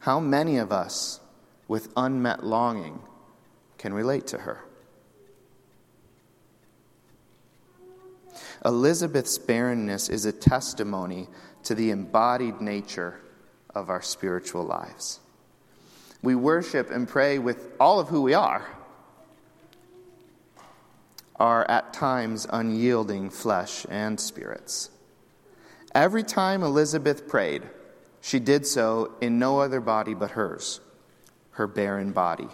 How 0.00 0.18
many 0.18 0.56
of 0.56 0.72
us 0.72 1.20
with 1.68 1.92
unmet 1.96 2.42
longing 2.42 3.00
can 3.76 3.92
relate 3.92 4.26
to 4.28 4.38
her? 4.38 4.64
Elizabeth's 8.64 9.36
barrenness 9.36 10.08
is 10.08 10.24
a 10.24 10.32
testimony 10.32 11.28
to 11.64 11.74
the 11.74 11.90
embodied 11.90 12.60
nature 12.62 13.20
of 13.74 13.90
our 13.90 14.02
spiritual 14.02 14.64
lives. 14.64 15.20
We 16.22 16.34
worship 16.34 16.90
and 16.90 17.06
pray 17.06 17.38
with 17.38 17.70
all 17.78 18.00
of 18.00 18.08
who 18.08 18.22
we 18.22 18.32
are 18.32 18.66
are 21.40 21.68
at 21.70 21.94
times 21.94 22.46
unyielding 22.50 23.30
flesh 23.30 23.86
and 23.88 24.20
spirits. 24.20 24.90
Every 25.94 26.22
time 26.22 26.62
Elizabeth 26.62 27.26
prayed, 27.26 27.62
she 28.20 28.38
did 28.38 28.66
so 28.66 29.14
in 29.20 29.38
no 29.38 29.60
other 29.60 29.80
body 29.80 30.12
but 30.12 30.32
hers, 30.32 30.80
her 31.52 31.66
barren 31.66 32.12
body. 32.12 32.48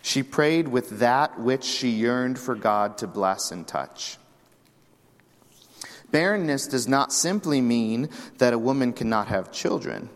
She 0.00 0.22
prayed 0.22 0.68
with 0.68 1.00
that 1.00 1.38
which 1.38 1.64
she 1.64 1.90
yearned 1.90 2.38
for 2.38 2.54
God 2.54 2.96
to 2.98 3.06
bless 3.06 3.52
and 3.52 3.66
touch. 3.66 4.16
Barrenness 6.10 6.66
does 6.68 6.88
not 6.88 7.12
simply 7.12 7.60
mean 7.60 8.08
that 8.38 8.52
a 8.54 8.58
woman 8.58 8.92
cannot 8.92 9.28
have 9.28 9.52
children. 9.52 10.08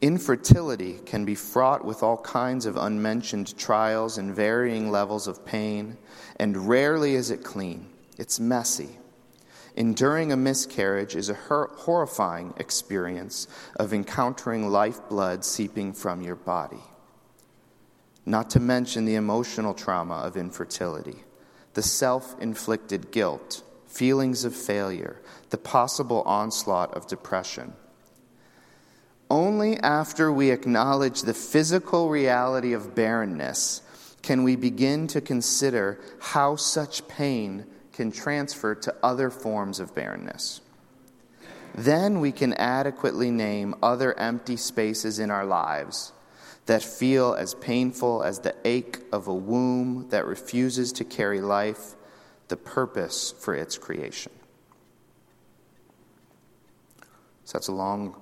Infertility 0.00 0.98
can 1.04 1.24
be 1.24 1.34
fraught 1.34 1.84
with 1.84 2.02
all 2.02 2.16
kinds 2.18 2.66
of 2.66 2.76
unmentioned 2.76 3.56
trials 3.58 4.18
and 4.18 4.34
varying 4.34 4.90
levels 4.90 5.26
of 5.28 5.44
pain, 5.44 5.96
and 6.42 6.68
rarely 6.68 7.14
is 7.14 7.30
it 7.30 7.44
clean. 7.44 7.86
It's 8.18 8.40
messy. 8.40 8.88
Enduring 9.76 10.32
a 10.32 10.36
miscarriage 10.36 11.14
is 11.14 11.28
a 11.28 11.34
horrifying 11.34 12.52
experience 12.56 13.46
of 13.76 13.94
encountering 13.94 14.68
lifeblood 14.68 15.44
seeping 15.44 15.92
from 15.92 16.20
your 16.20 16.34
body. 16.34 16.82
Not 18.26 18.50
to 18.50 18.60
mention 18.60 19.04
the 19.04 19.14
emotional 19.14 19.72
trauma 19.72 20.16
of 20.16 20.36
infertility, 20.36 21.22
the 21.74 21.82
self 21.82 22.34
inflicted 22.40 23.12
guilt, 23.12 23.62
feelings 23.86 24.44
of 24.44 24.52
failure, 24.52 25.22
the 25.50 25.58
possible 25.58 26.22
onslaught 26.22 26.92
of 26.94 27.06
depression 27.06 27.72
only 29.30 29.78
after 29.78 30.30
we 30.30 30.50
acknowledge 30.50 31.22
the 31.22 31.32
physical 31.32 32.10
reality 32.10 32.74
of 32.74 32.94
barrenness 32.94 33.80
can 34.22 34.44
we 34.44 34.56
begin 34.56 35.06
to 35.08 35.20
consider 35.20 35.98
how 36.20 36.56
such 36.56 37.06
pain 37.08 37.66
can 37.92 38.10
transfer 38.10 38.74
to 38.74 38.94
other 39.02 39.30
forms 39.30 39.80
of 39.80 39.94
barrenness. 39.94 40.60
Then 41.74 42.20
we 42.20 42.32
can 42.32 42.52
adequately 42.54 43.30
name 43.30 43.74
other 43.82 44.18
empty 44.18 44.56
spaces 44.56 45.18
in 45.18 45.30
our 45.30 45.44
lives 45.44 46.12
that 46.66 46.82
feel 46.82 47.34
as 47.34 47.54
painful 47.54 48.22
as 48.22 48.40
the 48.40 48.54
ache 48.64 48.98
of 49.10 49.26
a 49.26 49.34
womb 49.34 50.06
that 50.10 50.26
refuses 50.26 50.92
to 50.92 51.04
carry 51.04 51.40
life, 51.40 51.94
the 52.48 52.56
purpose 52.56 53.34
for 53.40 53.54
its 53.54 53.78
creation. 53.78 54.32
So 57.44 57.58
that's 57.58 57.68
a 57.68 57.72
long 57.72 58.16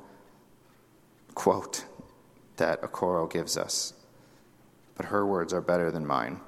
quote 1.34 1.84
that 2.56 2.80
Okoro 2.82 3.30
gives 3.30 3.56
us, 3.56 3.92
but 5.00 5.08
her 5.08 5.24
words 5.24 5.54
are 5.54 5.62
better 5.62 5.90
than 5.90 6.06
mine. 6.06 6.38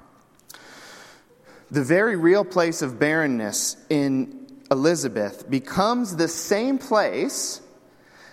The 1.71 1.83
very 1.83 2.15
real 2.15 2.45
place 2.45 2.83
of 2.83 2.99
barrenness 2.99 3.77
in 3.89 4.45
Elizabeth 4.69 5.49
becomes 5.49 6.17
the 6.17 6.27
same 6.27 6.77
place 6.77 7.61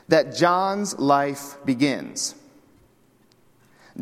that 0.08 0.36
John's 0.36 0.98
life 0.98 1.56
begins. 1.64 2.34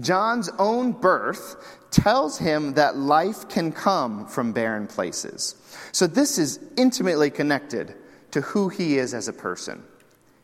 John's 0.01 0.51
own 0.59 0.91
birth 0.91 1.79
tells 1.93 2.37
him 2.37 2.75
that 2.75 2.97
life 2.97 3.49
can 3.49 3.71
come 3.71 4.27
from 4.27 4.53
barren 4.53 4.89
places. 4.89 5.55
So, 5.93 6.09
this 6.09 6.37
is 6.37 6.59
intimately 6.77 7.31
connected 7.31 7.95
to 8.33 8.41
who 8.41 8.71
he 8.71 8.99
is 8.99 9.15
as 9.15 9.29
a 9.29 9.33
person. 9.33 9.85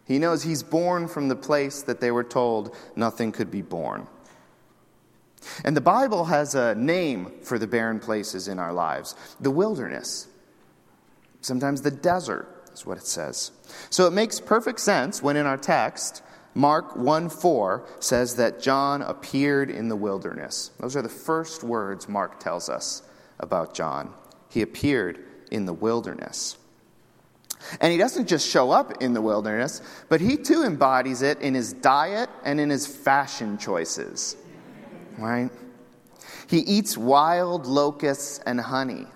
He 0.06 0.20
knows 0.20 0.44
he's 0.44 0.62
born 0.62 1.08
from 1.08 1.26
the 1.26 1.34
place 1.34 1.82
that 1.82 2.00
they 2.00 2.12
were 2.12 2.22
told 2.22 2.76
nothing 2.94 3.32
could 3.32 3.50
be 3.50 3.62
born. 3.62 4.06
And 5.64 5.76
the 5.76 5.80
Bible 5.80 6.24
has 6.26 6.54
a 6.54 6.74
name 6.74 7.32
for 7.42 7.58
the 7.58 7.66
barren 7.66 8.00
places 8.00 8.48
in 8.48 8.58
our 8.58 8.72
lives 8.72 9.14
the 9.40 9.50
wilderness. 9.50 10.28
Sometimes 11.40 11.82
the 11.82 11.90
desert 11.90 12.48
is 12.72 12.86
what 12.86 12.98
it 12.98 13.06
says. 13.06 13.52
So 13.90 14.06
it 14.06 14.12
makes 14.12 14.40
perfect 14.40 14.80
sense 14.80 15.22
when 15.22 15.36
in 15.36 15.46
our 15.46 15.58
text, 15.58 16.22
Mark 16.54 16.96
1 16.96 17.28
4 17.28 17.86
says 18.00 18.36
that 18.36 18.60
John 18.60 19.02
appeared 19.02 19.70
in 19.70 19.88
the 19.88 19.96
wilderness. 19.96 20.70
Those 20.78 20.96
are 20.96 21.02
the 21.02 21.08
first 21.08 21.64
words 21.64 22.08
Mark 22.08 22.40
tells 22.40 22.68
us 22.68 23.02
about 23.40 23.74
John. 23.74 24.14
He 24.48 24.62
appeared 24.62 25.24
in 25.50 25.66
the 25.66 25.72
wilderness. 25.72 26.56
And 27.80 27.90
he 27.90 27.98
doesn't 27.98 28.28
just 28.28 28.48
show 28.48 28.70
up 28.70 29.02
in 29.02 29.14
the 29.14 29.22
wilderness, 29.22 29.80
but 30.08 30.20
he 30.20 30.36
too 30.36 30.62
embodies 30.62 31.22
it 31.22 31.40
in 31.40 31.54
his 31.54 31.72
diet 31.72 32.28
and 32.44 32.60
in 32.60 32.70
his 32.70 32.86
fashion 32.86 33.58
choices. 33.58 34.36
Right? 35.18 35.50
He 36.48 36.58
eats 36.58 36.96
wild 36.96 37.66
locusts 37.66 38.40
and 38.46 38.60
honey. 38.60 39.06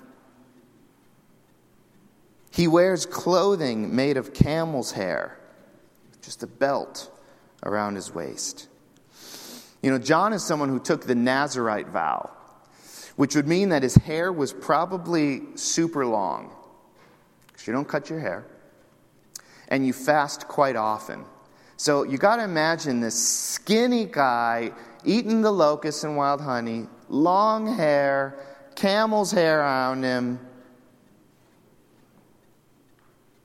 He 2.51 2.67
wears 2.67 3.07
clothing 3.07 3.95
made 3.95 4.17
of 4.17 4.35
camel's 4.35 4.93
hair, 4.93 5.39
just 6.23 6.43
a 6.43 6.47
belt 6.47 7.11
around 7.63 7.95
his 7.95 8.13
waist. 8.13 8.69
You 9.83 9.91
know, 9.91 9.99
John 9.99 10.33
is 10.33 10.45
someone 10.45 10.69
who 10.69 10.81
took 10.81 11.05
the 11.05 11.15
Nazarite 11.15 11.89
vow, 11.89 12.31
which 13.17 13.37
would 13.37 13.47
mean 13.47 13.69
that 13.69 13.83
his 13.83 13.95
hair 13.95 14.33
was 14.33 14.53
probably 14.53 15.43
super 15.55 16.05
long 16.05 16.53
because 17.47 17.67
you 17.67 17.73
don't 17.73 17.87
cut 17.87 18.11
your 18.11 18.21
hair, 18.21 18.45
and 19.69 19.87
you 19.87 19.93
fast 19.93 20.49
quite 20.49 20.77
often. 20.77 21.25
So 21.77 22.03
you 22.03 22.19
got 22.19 22.37
to 22.37 22.45
imagine 22.45 23.01
this 23.01 23.17
skinny 23.17 24.05
guy 24.05 24.73
eating 25.05 25.43
the 25.43 25.51
locusts 25.51 26.05
and 26.05 26.17
wild 26.17 26.41
honey, 26.41 26.87
long 27.09 27.75
hair, 27.77 28.39
camel's 28.75 29.33
hair 29.33 29.61
around 29.61 30.03
him. 30.03 30.41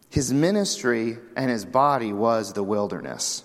His 0.10 0.32
ministry 0.32 1.18
and 1.36 1.50
his 1.50 1.66
body 1.66 2.14
was 2.14 2.54
the 2.54 2.64
wilderness. 2.64 3.44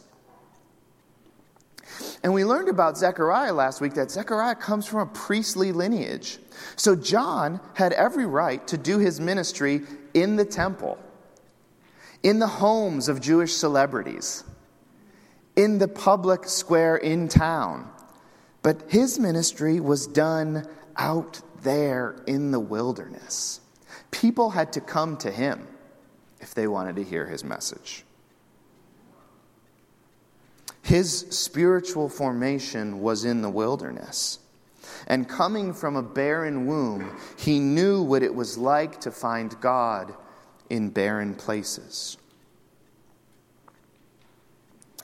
And 2.23 2.35
we 2.35 2.45
learned 2.45 2.69
about 2.69 2.99
Zechariah 2.99 3.53
last 3.53 3.81
week 3.81 3.95
that 3.95 4.11
Zechariah 4.11 4.57
comes 4.57 4.87
from 4.87 5.01
a 5.01 5.07
priestly 5.07 5.73
lineage. 5.73 6.39
So 6.77 6.95
John 6.97 7.61
had 7.75 7.93
every 7.93 8.27
right 8.27 8.67
to 8.69 8.77
do 8.77 8.99
his 8.99 9.21
ministry 9.21 9.83
in 10.15 10.37
the 10.37 10.45
temple, 10.45 10.99
in 12.23 12.39
the 12.39 12.47
homes 12.47 13.09
of 13.09 13.21
Jewish 13.21 13.55
celebrities, 13.55 14.45
in 15.57 15.79
the 15.79 15.89
public 15.89 16.45
square 16.45 16.97
in 16.97 17.29
town. 17.29 17.91
But 18.63 18.91
his 18.91 19.19
ministry 19.19 19.81
was 19.81 20.07
done 20.07 20.67
out 20.97 21.41
there 21.63 22.17
in 22.27 22.51
the 22.51 22.61
wilderness. 22.61 23.61
People 24.11 24.51
had 24.51 24.73
to 24.73 24.81
come 24.81 25.17
to 25.19 25.31
him 25.31 25.67
if 26.41 26.55
they 26.55 26.67
wanted 26.67 26.97
to 26.97 27.05
hear 27.05 27.27
his 27.27 27.45
message. 27.45 28.05
His 30.83 31.27
spiritual 31.31 32.09
formation 32.09 33.01
was 33.01 33.25
in 33.25 33.43
the 33.43 33.51
wilderness. 33.51 34.39
And 35.07 35.29
coming 35.29 35.75
from 35.75 35.97
a 35.97 36.03
barren 36.03 36.67
womb, 36.67 37.17
he 37.37 37.59
knew 37.59 38.03
what 38.03 38.23
it 38.23 38.35
was 38.35 38.57
like 38.57 39.01
to 39.03 39.11
find 39.11 39.59
God 39.61 40.15
in 40.71 40.91
barren 40.91 41.35
places. 41.35 42.17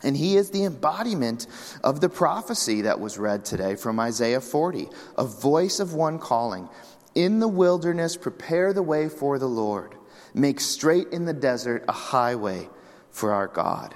And 0.04 0.16
he 0.16 0.36
is 0.36 0.50
the 0.50 0.64
embodiment 0.64 1.46
of 1.82 2.00
the 2.00 2.08
prophecy 2.08 2.82
that 2.82 3.00
was 3.00 3.18
read 3.18 3.44
today 3.44 3.74
from 3.74 3.98
Isaiah 3.98 4.40
40 4.40 4.88
a 5.16 5.24
voice 5.24 5.80
of 5.80 5.94
one 5.94 6.18
calling, 6.18 6.68
In 7.14 7.40
the 7.40 7.48
wilderness, 7.48 8.16
prepare 8.16 8.72
the 8.72 8.82
way 8.82 9.08
for 9.08 9.38
the 9.38 9.48
Lord, 9.48 9.94
make 10.34 10.60
straight 10.60 11.08
in 11.08 11.24
the 11.24 11.32
desert 11.32 11.84
a 11.88 11.92
highway 11.92 12.68
for 13.10 13.32
our 13.32 13.48
God. 13.48 13.94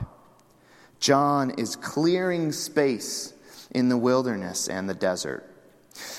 John 1.01 1.51
is 1.51 1.77
clearing 1.77 2.53
space 2.53 3.35
in 3.71 3.89
the 3.89 3.97
wilderness 3.97 4.69
and 4.69 4.89
the 4.89 4.95
desert. 4.95 5.45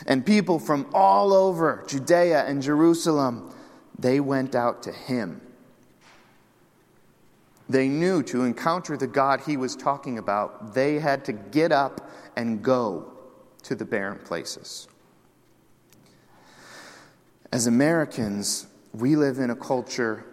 And 0.05 0.25
people 0.25 0.59
from 0.59 0.89
all 0.93 1.33
over 1.33 1.83
Judea 1.87 2.45
and 2.45 2.61
Jerusalem, 2.61 3.53
they 3.97 4.19
went 4.19 4.55
out 4.55 4.83
to 4.83 4.91
him. 4.91 5.41
They 7.69 7.87
knew 7.87 8.23
to 8.23 8.43
encounter 8.43 8.97
the 8.97 9.07
God 9.07 9.41
he 9.45 9.55
was 9.55 9.75
talking 9.75 10.17
about, 10.17 10.73
they 10.73 10.97
had 10.97 11.23
to 11.25 11.33
get 11.33 11.71
up 11.71 12.09
and 12.35 12.63
go 12.63 13.13
to 13.63 13.75
the 13.75 13.85
barren 13.85 14.19
places. 14.25 14.87
As 17.51 17.67
Americans, 17.67 18.65
we 18.93 19.15
live 19.15 19.37
in 19.37 19.51
a 19.51 19.55
culture 19.55 20.25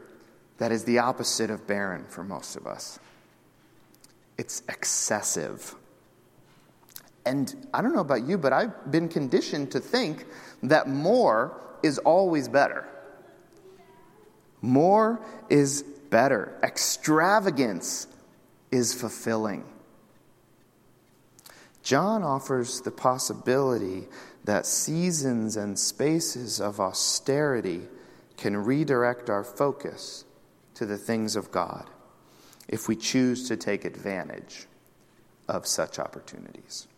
that 0.58 0.72
is 0.72 0.84
the 0.84 0.98
opposite 0.98 1.50
of 1.50 1.66
barren 1.66 2.06
for 2.08 2.24
most 2.24 2.56
of 2.56 2.66
us. 2.66 2.98
It's 4.38 4.62
excessive. 4.68 5.74
And 7.26 7.66
I 7.74 7.82
don't 7.82 7.94
know 7.94 8.00
about 8.00 8.26
you, 8.26 8.38
but 8.38 8.52
I've 8.52 8.90
been 8.90 9.08
conditioned 9.08 9.72
to 9.72 9.80
think 9.80 10.26
that 10.62 10.88
more 10.88 11.60
is 11.82 11.98
always 11.98 12.48
better. 12.48 12.86
More 14.62 15.20
is 15.50 15.84
better. 16.16 16.58
Extravagance 16.62 18.06
is 18.70 18.94
fulfilling. 18.94 19.62
John 21.82 22.22
offers 22.22 22.80
the 22.80 22.90
possibility 22.90 24.08
that 24.44 24.64
seasons 24.64 25.58
and 25.58 25.78
spaces 25.78 26.58
of 26.58 26.80
austerity 26.80 27.82
can 28.38 28.56
redirect 28.56 29.28
our 29.28 29.44
focus 29.44 30.24
to 30.76 30.86
the 30.86 30.96
things 30.96 31.36
of 31.36 31.52
God. 31.52 31.90
if 32.68 32.88
we 32.88 32.96
choose 32.96 33.48
to 33.48 33.56
take 33.56 33.84
advantage 33.84 34.66
of 35.48 35.66
such 35.66 35.98
opportunities. 35.98 36.88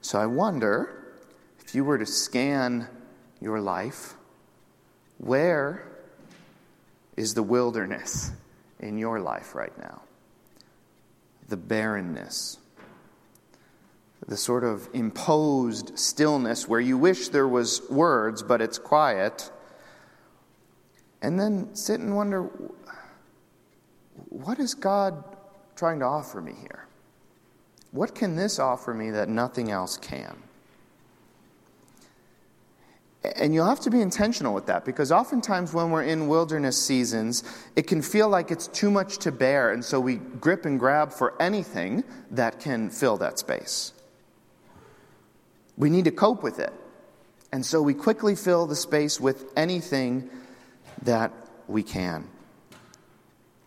So 0.00 0.18
I 0.18 0.26
wonder 0.26 1.16
if 1.60 1.74
you 1.74 1.84
were 1.84 1.98
to 1.98 2.06
scan 2.06 2.88
your 3.40 3.60
life, 3.60 4.14
where 5.18 5.93
is 7.16 7.34
the 7.34 7.42
wilderness 7.42 8.32
in 8.80 8.98
your 8.98 9.20
life 9.20 9.54
right 9.54 9.76
now? 9.78 10.02
The 11.48 11.56
barrenness, 11.56 12.58
the 14.26 14.36
sort 14.36 14.64
of 14.64 14.88
imposed 14.92 15.98
stillness 15.98 16.68
where 16.68 16.80
you 16.80 16.96
wish 16.96 17.28
there 17.28 17.48
was 17.48 17.82
words, 17.90 18.42
but 18.42 18.60
it's 18.60 18.78
quiet. 18.78 19.50
And 21.22 21.38
then 21.38 21.74
sit 21.74 22.00
and 22.00 22.16
wonder 22.16 22.48
what 24.28 24.58
is 24.58 24.74
God 24.74 25.22
trying 25.76 26.00
to 26.00 26.06
offer 26.06 26.40
me 26.40 26.54
here? 26.60 26.86
What 27.90 28.14
can 28.14 28.36
this 28.36 28.58
offer 28.58 28.92
me 28.92 29.10
that 29.10 29.28
nothing 29.28 29.70
else 29.70 29.96
can? 29.96 30.36
And 33.36 33.54
you'll 33.54 33.66
have 33.66 33.80
to 33.80 33.90
be 33.90 34.02
intentional 34.02 34.52
with 34.52 34.66
that 34.66 34.84
because 34.84 35.10
oftentimes 35.10 35.72
when 35.72 35.90
we're 35.90 36.02
in 36.02 36.28
wilderness 36.28 36.80
seasons, 36.80 37.42
it 37.74 37.86
can 37.86 38.02
feel 38.02 38.28
like 38.28 38.50
it's 38.50 38.66
too 38.68 38.90
much 38.90 39.18
to 39.18 39.32
bear, 39.32 39.72
and 39.72 39.82
so 39.82 39.98
we 39.98 40.16
grip 40.16 40.66
and 40.66 40.78
grab 40.78 41.10
for 41.12 41.40
anything 41.40 42.04
that 42.32 42.60
can 42.60 42.90
fill 42.90 43.16
that 43.18 43.38
space. 43.38 43.94
We 45.78 45.88
need 45.88 46.04
to 46.04 46.10
cope 46.10 46.42
with 46.42 46.58
it. 46.58 46.72
And 47.50 47.64
so 47.64 47.80
we 47.80 47.94
quickly 47.94 48.34
fill 48.34 48.66
the 48.66 48.76
space 48.76 49.20
with 49.20 49.52
anything 49.56 50.28
that 51.02 51.32
we 51.66 51.82
can. 51.82 52.28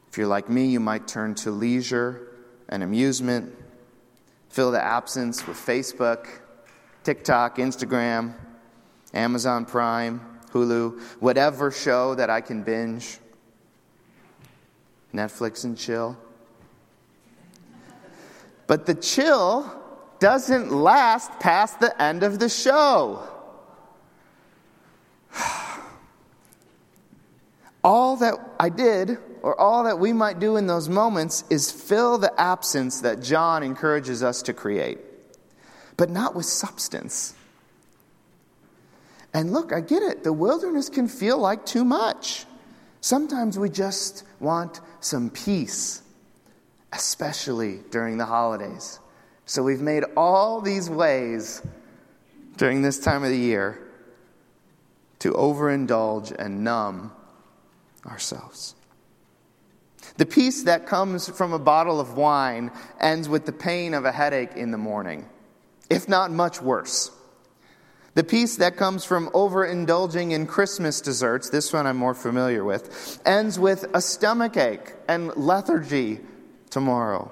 If 0.10 0.18
you're 0.18 0.28
like 0.28 0.50
me, 0.50 0.68
you 0.68 0.80
might 0.80 1.08
turn 1.08 1.36
to 1.36 1.52
leisure 1.52 2.28
and 2.70 2.84
amusement, 2.84 3.56
fill 4.50 4.72
the 4.72 4.84
absence 4.84 5.48
with 5.48 5.58
Facebook, 5.58 6.28
TikTok, 7.04 7.58
Instagram, 7.58 8.34
Amazon 9.14 9.66
Prime, 9.66 10.22
Hulu, 10.52 11.00
whatever 11.20 11.72
show 11.72 12.16
that 12.16 12.30
I 12.30 12.42
can 12.42 12.64
binge, 12.64 13.20
Netflix 15.14 15.64
and 15.64 15.78
chill. 15.78 16.18
But 18.68 18.86
the 18.86 18.96
chill 18.96 19.74
doesn't 20.20 20.72
last 20.72 21.32
past 21.40 21.80
the 21.80 22.02
end 22.02 22.24
of 22.24 22.40
the 22.40 22.50
show. 22.50 23.28
all 27.84 28.18
that 28.18 28.36
I 28.60 28.70
did, 28.70 29.18
or 29.42 29.60
all 29.60 29.84
that 29.86 30.00
we 30.00 30.12
might 30.12 30.40
do 30.40 30.58
in 30.58 30.68
those 30.68 30.90
moments, 30.90 31.44
is 31.50 31.72
fill 31.72 32.18
the 32.18 32.38
absence 32.40 33.02
that 33.02 33.22
John 33.22 33.64
encourages 33.64 34.22
us 34.24 34.42
to 34.44 34.54
create, 34.54 35.00
but 35.96 36.10
not 36.10 36.36
with 36.36 36.46
substance. 36.46 37.37
And 39.38 39.54
look, 39.54 39.72
I 39.72 39.82
get 39.82 40.02
it. 40.02 40.24
The 40.24 40.34
wilderness 40.34 40.90
can 40.90 41.08
feel 41.08 41.38
like 41.38 41.64
too 41.64 41.86
much. 41.86 42.48
Sometimes 43.02 43.60
we 43.60 43.70
just 43.70 44.24
want 44.40 44.82
some 45.00 45.30
peace, 45.30 46.02
especially 46.92 47.82
during 47.92 48.18
the 48.18 48.26
holidays. 48.26 49.00
So 49.46 49.62
we've 49.62 49.80
made 49.80 50.06
all 50.18 50.60
these 50.60 50.90
ways 50.90 51.62
during 52.56 52.82
this 52.82 52.98
time 52.98 53.24
of 53.24 53.30
the 53.30 53.38
year 53.38 53.80
to 55.20 55.34
overindulge 55.34 56.32
and 56.32 56.64
numb 56.64 57.12
ourselves. 58.08 58.74
The 60.18 60.26
peace 60.26 60.64
that 60.64 60.88
comes 60.88 61.30
from 61.30 61.54
a 61.54 61.60
bottle 61.60 62.00
of 62.00 62.18
wine 62.18 62.72
ends 63.00 63.30
with 63.30 63.46
the 63.46 63.54
pain 63.54 63.94
of 63.94 64.04
a 64.04 64.12
headache 64.12 64.56
in 64.56 64.72
the 64.72 64.80
morning, 64.80 65.30
if 65.92 66.10
not 66.10 66.32
much 66.32 66.60
worse. 66.60 67.12
The 68.18 68.24
peace 68.24 68.56
that 68.56 68.78
comes 68.78 69.06
from 69.06 69.30
overindulging 69.30 70.32
in 70.32 70.48
Christmas 70.48 71.02
desserts, 71.02 71.52
this 71.52 71.72
one 71.72 71.86
I'm 71.86 71.98
more 71.98 72.16
familiar 72.16 72.64
with, 72.64 73.22
ends 73.28 73.60
with 73.60 73.86
a 73.94 74.02
stomach 74.02 74.58
ache 74.58 74.96
and 75.08 75.38
lethargy 75.38 76.22
tomorrow. 76.72 77.30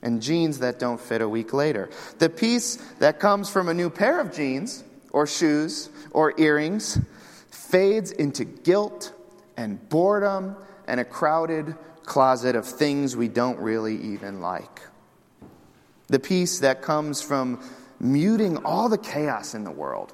And 0.00 0.22
jeans 0.22 0.60
that 0.60 0.78
don't 0.78 0.98
fit 0.98 1.20
a 1.20 1.28
week 1.28 1.52
later. 1.52 1.90
The 2.18 2.30
peace 2.30 2.76
that 3.00 3.20
comes 3.20 3.50
from 3.50 3.68
a 3.68 3.74
new 3.74 3.90
pair 3.90 4.18
of 4.18 4.32
jeans 4.32 4.82
or 5.12 5.26
shoes 5.26 5.90
or 6.12 6.32
earrings 6.40 6.98
fades 7.50 8.12
into 8.12 8.46
guilt 8.46 9.12
and 9.58 9.90
boredom 9.90 10.56
and 10.86 11.00
a 11.00 11.04
crowded 11.04 11.76
closet 12.06 12.56
of 12.56 12.64
things 12.64 13.14
we 13.14 13.28
don't 13.28 13.58
really 13.58 13.98
even 13.98 14.40
like. 14.40 14.80
The 16.06 16.18
peace 16.18 16.60
that 16.60 16.80
comes 16.80 17.20
from 17.20 17.62
muting 18.00 18.56
all 18.64 18.88
the 18.88 18.98
chaos 18.98 19.54
in 19.54 19.64
the 19.64 19.70
world, 19.70 20.12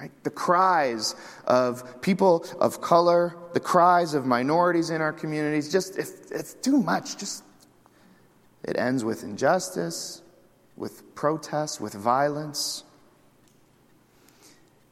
right? 0.00 0.10
The 0.24 0.30
cries 0.30 1.14
of 1.46 2.00
people 2.00 2.44
of 2.60 2.80
color, 2.80 3.36
the 3.52 3.60
cries 3.60 4.14
of 4.14 4.26
minorities 4.26 4.90
in 4.90 5.00
our 5.00 5.12
communities, 5.12 5.70
just 5.70 5.98
if 5.98 6.30
it's 6.30 6.54
too 6.54 6.80
much, 6.80 7.16
just 7.16 7.44
it 8.64 8.76
ends 8.76 9.04
with 9.04 9.22
injustice, 9.22 10.22
with 10.76 11.14
protests, 11.14 11.80
with 11.80 11.94
violence. 11.94 12.84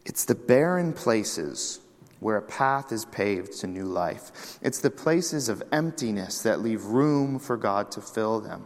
It's 0.04 0.24
the 0.24 0.34
barren 0.34 0.92
places 0.92 1.80
where 2.20 2.36
a 2.36 2.42
path 2.42 2.92
is 2.92 3.04
paved 3.06 3.52
to 3.60 3.66
new 3.66 3.84
life. 3.84 4.58
It's 4.62 4.80
the 4.80 4.90
places 4.90 5.48
of 5.48 5.62
emptiness 5.72 6.42
that 6.42 6.60
leave 6.60 6.84
room 6.84 7.38
for 7.38 7.56
God 7.56 7.90
to 7.92 8.00
fill 8.00 8.40
them. 8.40 8.64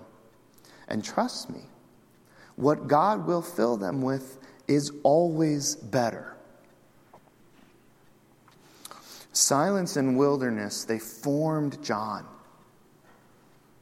And 0.86 1.04
trust 1.04 1.50
me, 1.50 1.62
what 2.58 2.88
God 2.88 3.24
will 3.24 3.40
fill 3.40 3.76
them 3.76 4.02
with 4.02 4.36
is 4.66 4.90
always 5.04 5.76
better. 5.76 6.36
Silence 9.32 9.94
and 9.94 10.18
wilderness, 10.18 10.84
they 10.84 10.98
formed 10.98 11.80
John 11.84 12.26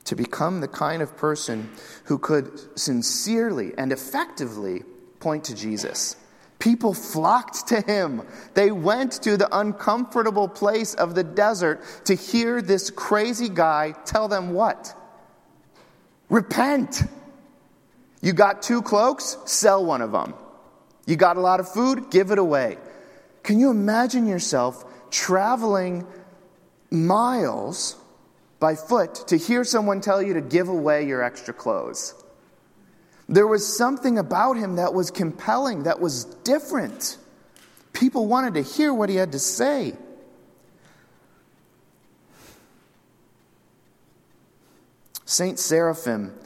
to 0.05 0.15
become 0.15 0.61
the 0.61 0.69
kind 0.69 1.01
of 1.01 1.17
person 1.17 1.71
who 2.05 2.19
could 2.19 2.79
sincerely 2.79 3.73
and 3.79 3.93
effectively 3.93 4.83
point 5.21 5.45
to 5.45 5.55
Jesus. 5.55 6.15
People 6.59 6.93
flocked 6.93 7.69
to 7.69 7.81
him. 7.81 8.23
They 8.53 8.71
went 8.71 9.13
to 9.23 9.39
the 9.39 9.59
uncomfortable 9.59 10.49
place 10.49 10.93
of 10.93 11.15
the 11.15 11.25
desert 11.25 11.83
to 12.05 12.15
hear 12.15 12.61
this 12.61 12.91
crazy 12.91 13.49
guy 13.49 13.93
tell 14.05 14.29
them 14.29 14.53
what? 14.53 14.95
Repent. 16.29 17.03
You 18.27 18.33
got 18.33 18.61
two 18.61 18.83
cloaks? 18.83 19.39
Sell 19.45 19.87
one 19.87 20.03
of 20.03 20.11
them. 20.11 20.35
You 21.07 21.15
got 21.15 21.37
a 21.37 21.41
lot 21.41 21.61
of 21.61 21.73
food? 21.73 22.11
Give 22.11 22.33
it 22.33 22.39
away. 22.39 22.77
Can 23.45 23.61
you 23.61 23.71
imagine 23.71 24.27
yourself 24.27 24.85
traveling 25.13 26.05
miles 26.91 27.95
by 28.59 28.75
foot 28.75 29.29
to 29.29 29.37
hear 29.37 29.63
someone 29.63 30.01
tell 30.01 30.21
you 30.21 30.35
to 30.35 30.41
give 30.41 30.69
away 30.69 31.07
your 31.07 31.23
extra 31.23 31.55
clothes? 31.55 32.21
There 33.29 33.47
was 33.47 33.65
something 33.65 34.19
about 34.19 34.57
him 34.57 34.75
that 34.75 34.93
was 34.93 35.13
compelling, 35.13 35.85
that 35.85 36.01
was 36.01 36.25
different. 36.25 37.19
People 37.93 38.27
wanted 38.27 38.55
to 38.55 38.63
hear 38.63 38.93
what 38.93 39.09
he 39.09 39.15
had 39.15 39.31
to 39.31 39.39
say. 39.39 39.95
Saint 45.27 45.61
Seraphim 45.61 46.37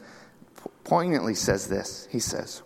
poignantly 0.90 1.35
says 1.35 1.68
this. 1.68 2.09
He 2.11 2.18
says, 2.18 2.62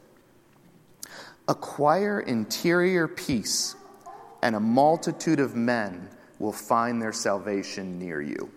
Acquire 1.47 2.21
interior 2.21 3.07
peace, 3.07 3.77
and 4.43 4.57
a 4.57 4.61
multitude 4.61 5.41
of 5.41 5.55
men 5.55 6.09
will 6.39 6.51
find 6.51 7.03
their 7.03 7.13
salvation 7.13 7.99
near 7.99 8.23
you. 8.23 8.51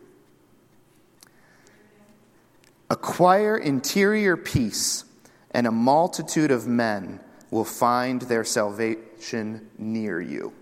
Acquire 2.89 3.58
interior 3.58 4.38
peace, 4.38 5.03
and 5.51 5.67
a 5.67 5.71
multitude 5.71 6.49
of 6.49 6.65
men 6.65 7.19
will 7.51 7.65
find 7.65 8.21
their 8.21 8.45
salvation 8.45 9.69
near 9.77 10.21
you. 10.21 10.53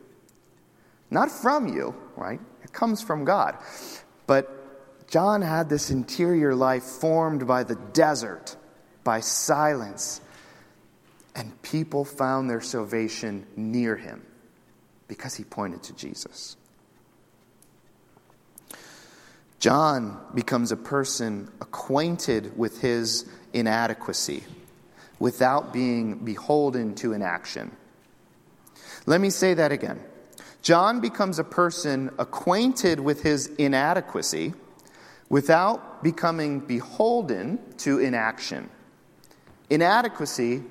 Not 1.12 1.30
from 1.30 1.68
you, 1.68 1.94
right? 2.16 2.40
It 2.64 2.74
comes 2.74 3.04
from 3.04 3.24
God. 3.24 3.56
But 4.26 5.08
John 5.08 5.44
had 5.44 5.70
this 5.70 5.92
interior 5.92 6.56
life 6.56 6.82
formed 6.82 7.46
by 7.46 7.64
the 7.64 7.76
desert, 7.94 8.58
by 9.06 9.22
silence, 9.22 10.20
and 11.36 11.62
people 11.62 12.04
found 12.04 12.50
their 12.50 12.60
salvation 12.60 13.46
near 13.56 13.96
him 13.96 14.22
because 15.08 15.36
he 15.36 15.46
pointed 15.46 15.84
to 15.84 15.94
Jesus. 15.94 16.58
John 19.60 20.20
becomes 20.34 20.72
a 20.72 20.78
person 20.78 21.50
acquainted 21.62 22.58
with 22.58 22.82
his 22.82 23.26
inadequacy 23.54 24.44
without 25.20 25.72
being 25.72 26.26
beholden 26.26 26.96
to 26.96 27.14
an 27.14 27.22
action. 27.22 27.72
Let 29.06 29.22
me 29.22 29.30
say 29.30 29.54
that 29.54 29.72
again. 29.72 30.00
John 30.62 31.00
becomes 31.00 31.38
a 31.40 31.44
person 31.44 32.12
acquainted 32.18 33.00
with 33.00 33.22
his 33.22 33.48
inadequacy 33.48 34.54
without 35.30 36.04
becoming 36.04 36.60
beholden 36.60 37.60
to 37.78 38.00
inaction. 38.00 38.70
Inadequacy 39.70 40.64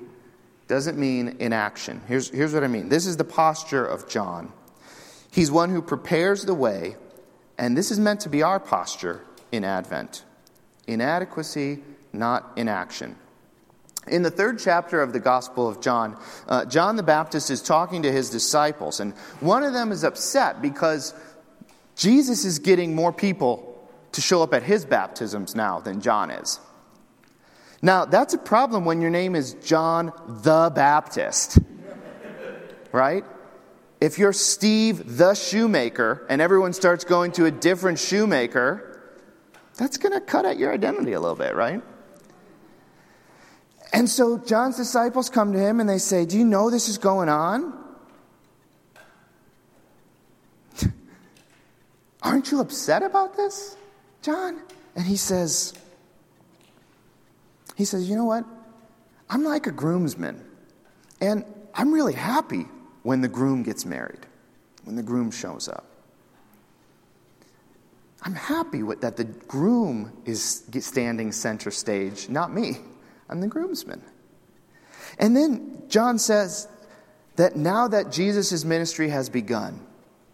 doesn't 0.67 0.97
mean 0.97 1.37
inaction. 1.39 2.01
Here's, 2.07 2.29
here's 2.29 2.53
what 2.53 2.63
I 2.63 2.67
mean 2.67 2.89
this 2.89 3.05
is 3.05 3.17
the 3.17 3.23
posture 3.23 3.85
of 3.85 4.07
John. 4.07 4.51
He's 5.31 5.51
one 5.51 5.69
who 5.69 5.81
prepares 5.81 6.45
the 6.45 6.53
way, 6.53 6.95
and 7.57 7.77
this 7.77 7.91
is 7.91 7.99
meant 7.99 8.21
to 8.21 8.29
be 8.29 8.41
our 8.41 8.59
posture 8.59 9.21
in 9.51 9.63
Advent. 9.63 10.23
Inadequacy, 10.87 11.79
not 12.13 12.53
inaction. 12.55 13.17
In 14.07 14.21
the 14.21 14.31
third 14.31 14.59
chapter 14.59 15.01
of 15.01 15.13
the 15.13 15.19
Gospel 15.19 15.67
of 15.67 15.81
John, 15.81 16.17
uh, 16.47 16.65
John 16.65 16.95
the 16.95 17.03
Baptist 17.03 17.49
is 17.49 17.61
talking 17.61 18.03
to 18.03 18.11
his 18.11 18.29
disciples, 18.29 18.99
and 18.99 19.13
one 19.39 19.63
of 19.63 19.73
them 19.73 19.91
is 19.91 20.03
upset 20.03 20.61
because 20.61 21.13
Jesus 21.95 22.45
is 22.45 22.59
getting 22.59 22.95
more 22.95 23.11
people 23.11 23.89
to 24.11 24.21
show 24.21 24.43
up 24.43 24.53
at 24.53 24.63
his 24.63 24.85
baptisms 24.85 25.55
now 25.55 25.79
than 25.79 26.01
John 26.01 26.29
is. 26.29 26.59
Now, 27.81 28.05
that's 28.05 28.33
a 28.33 28.37
problem 28.37 28.85
when 28.85 29.01
your 29.01 29.09
name 29.09 29.35
is 29.35 29.53
John 29.55 30.11
the 30.27 30.71
Baptist, 30.73 31.59
right? 32.91 33.23
If 34.01 34.17
you're 34.19 34.33
Steve 34.33 35.17
the 35.17 35.33
shoemaker 35.33 36.25
and 36.29 36.41
everyone 36.41 36.73
starts 36.73 37.03
going 37.03 37.31
to 37.33 37.45
a 37.45 37.51
different 37.51 37.99
shoemaker, 37.99 38.91
that's 39.77 39.97
going 39.97 40.13
to 40.13 40.21
cut 40.21 40.45
at 40.45 40.57
your 40.57 40.73
identity 40.73 41.13
a 41.13 41.19
little 41.19 41.35
bit, 41.35 41.55
right? 41.55 41.81
And 43.93 44.09
so 44.09 44.37
John's 44.37 44.77
disciples 44.77 45.29
come 45.29 45.53
to 45.53 45.59
him 45.59 45.79
and 45.79 45.87
they 45.87 45.99
say, 45.99 46.25
Do 46.25 46.37
you 46.37 46.45
know 46.45 46.69
this 46.69 46.89
is 46.89 46.97
going 46.97 47.29
on? 47.29 47.73
Aren't 52.21 52.51
you 52.51 52.59
upset 52.59 53.03
about 53.03 53.37
this, 53.37 53.77
John? 54.21 54.61
And 54.95 55.05
he 55.05 55.15
says, 55.15 55.73
he 57.75 57.85
says, 57.85 58.09
You 58.09 58.15
know 58.15 58.25
what? 58.25 58.45
I'm 59.29 59.43
like 59.43 59.67
a 59.67 59.71
groomsman. 59.71 60.43
And 61.21 61.45
I'm 61.73 61.93
really 61.93 62.13
happy 62.13 62.65
when 63.03 63.21
the 63.21 63.27
groom 63.27 63.63
gets 63.63 63.85
married, 63.85 64.25
when 64.83 64.95
the 64.95 65.03
groom 65.03 65.31
shows 65.31 65.67
up. 65.67 65.85
I'm 68.23 68.33
happy 68.33 68.81
with, 68.81 69.01
that 69.01 69.17
the 69.17 69.25
groom 69.25 70.11
is 70.25 70.63
standing 70.79 71.31
center 71.31 71.69
stage, 71.69 72.27
not 72.27 72.51
me. 72.51 72.77
I'm 73.29 73.39
the 73.39 73.47
groomsman. 73.47 74.01
And 75.19 75.35
then 75.35 75.83
John 75.89 76.17
says 76.17 76.67
that 77.35 77.55
now 77.55 77.87
that 77.87 78.11
Jesus' 78.11 78.65
ministry 78.65 79.09
has 79.09 79.29
begun, 79.29 79.79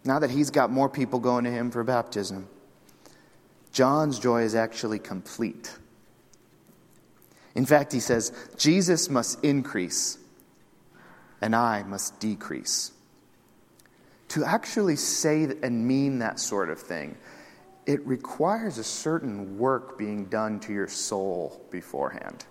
now 0.06 0.20
that 0.20 0.30
he's 0.30 0.50
got 0.50 0.72
more 0.72 0.90
people 0.90 1.20
going 1.20 1.44
to 1.44 1.52
him 1.52 1.70
for 1.70 1.84
baptism, 1.84 2.48
John's 3.74 4.20
joy 4.20 4.44
is 4.44 4.56
actually 4.56 5.00
complete. 5.00 5.72
In 7.56 7.66
fact, 7.66 7.92
he 7.92 8.00
says, 8.00 8.32
Jesus 8.58 9.10
must 9.10 9.44
increase 9.44 10.18
and 11.42 11.56
I 11.56 11.84
must 11.84 12.20
decrease. 12.20 12.92
To 14.30 14.46
actually 14.46 14.96
say 14.96 15.44
and 15.62 15.86
mean 15.88 16.20
that 16.20 16.40
sort 16.40 16.70
of 16.70 16.80
thing, 16.80 17.18
it 17.86 18.06
requires 18.06 18.78
a 18.78 18.84
certain 18.84 19.58
work 19.58 19.98
being 19.98 20.26
done 20.26 20.60
to 20.62 20.74
your 20.74 20.88
soul 20.88 21.66
beforehand. 21.72 22.46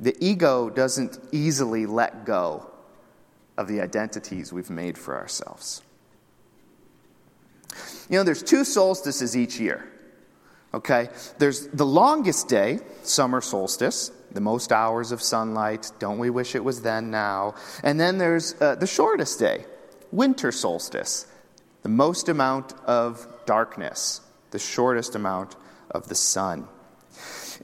The 0.00 0.16
ego 0.18 0.70
doesn't 0.70 1.18
easily 1.30 1.86
let 1.86 2.24
go 2.24 2.70
of 3.56 3.68
the 3.68 3.80
identities 3.80 4.52
we've 4.52 4.70
made 4.70 4.98
for 4.98 5.16
ourselves. 5.16 5.82
You 8.08 8.18
know, 8.18 8.24
there's 8.24 8.42
two 8.42 8.64
solstices 8.64 9.36
each 9.36 9.60
year. 9.60 9.90
Okay? 10.74 11.08
There's 11.38 11.68
the 11.68 11.86
longest 11.86 12.48
day, 12.48 12.80
summer 13.02 13.40
solstice, 13.40 14.10
the 14.32 14.40
most 14.40 14.72
hours 14.72 15.12
of 15.12 15.22
sunlight. 15.22 15.90
Don't 15.98 16.18
we 16.18 16.30
wish 16.30 16.54
it 16.54 16.64
was 16.64 16.82
then 16.82 17.10
now? 17.10 17.54
And 17.82 17.98
then 17.98 18.18
there's 18.18 18.60
uh, 18.60 18.74
the 18.74 18.86
shortest 18.86 19.38
day, 19.38 19.64
winter 20.12 20.52
solstice, 20.52 21.26
the 21.82 21.88
most 21.88 22.28
amount 22.28 22.74
of 22.84 23.26
darkness, 23.46 24.20
the 24.50 24.58
shortest 24.58 25.14
amount 25.14 25.56
of 25.90 26.08
the 26.08 26.14
sun. 26.14 26.68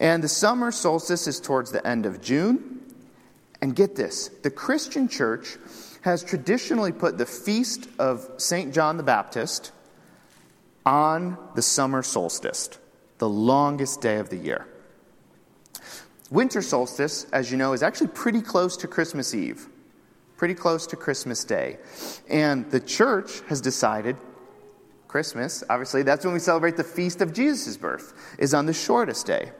And 0.00 0.24
the 0.24 0.28
summer 0.28 0.70
solstice 0.70 1.26
is 1.26 1.40
towards 1.40 1.70
the 1.72 1.86
end 1.86 2.06
of 2.06 2.22
June. 2.22 2.80
And 3.60 3.76
get 3.76 3.94
this 3.94 4.28
the 4.42 4.50
Christian 4.50 5.06
church 5.06 5.56
has 6.00 6.24
traditionally 6.24 6.90
put 6.90 7.18
the 7.18 7.26
feast 7.26 7.88
of 7.98 8.28
St. 8.38 8.74
John 8.74 8.96
the 8.96 9.04
Baptist 9.04 9.70
on 10.84 11.38
the 11.54 11.62
summer 11.62 12.02
solstice 12.02 12.70
the 13.22 13.28
longest 13.28 14.00
day 14.00 14.16
of 14.16 14.30
the 14.30 14.36
year. 14.36 14.66
Winter 16.32 16.60
solstice, 16.60 17.24
as 17.32 17.52
you 17.52 17.56
know, 17.56 17.72
is 17.72 17.80
actually 17.80 18.08
pretty 18.08 18.40
close 18.40 18.76
to 18.78 18.88
Christmas 18.88 19.32
Eve, 19.32 19.68
pretty 20.36 20.54
close 20.54 20.88
to 20.88 20.96
Christmas 20.96 21.44
Day. 21.44 21.78
And 22.28 22.68
the 22.72 22.80
church 22.80 23.40
has 23.48 23.60
decided 23.60 24.16
Christmas, 25.06 25.62
obviously, 25.70 26.02
that's 26.02 26.24
when 26.24 26.34
we 26.34 26.40
celebrate 26.40 26.76
the 26.76 26.82
feast 26.82 27.20
of 27.20 27.32
Jesus' 27.32 27.76
birth, 27.76 28.12
is 28.40 28.54
on 28.54 28.66
the 28.66 28.72
shortest 28.72 29.24
day. 29.24 29.52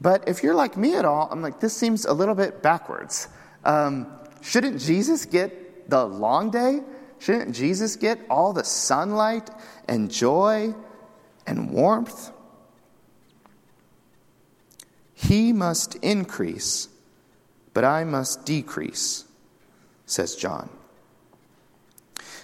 But 0.00 0.26
if 0.26 0.42
you're 0.42 0.54
like 0.54 0.78
me 0.78 0.94
at 0.94 1.04
all, 1.04 1.28
I'm 1.30 1.42
like, 1.42 1.60
this 1.60 1.76
seems 1.76 2.06
a 2.06 2.14
little 2.14 2.34
bit 2.34 2.62
backwards. 2.62 3.28
Um, 3.66 4.06
shouldn't 4.40 4.80
Jesus 4.80 5.26
get 5.26 5.90
the 5.90 6.06
long 6.06 6.50
day? 6.50 6.80
Shouldn't 7.18 7.54
Jesus 7.54 7.96
get 7.96 8.18
all 8.30 8.54
the 8.54 8.64
sunlight 8.64 9.50
and 9.86 10.10
joy 10.10 10.74
and 11.46 11.70
warmth? 11.70 12.32
He 15.20 15.52
must 15.52 15.96
increase, 15.96 16.88
but 17.74 17.84
I 17.84 18.04
must 18.04 18.46
decrease, 18.46 19.24
says 20.06 20.36
John. 20.36 20.70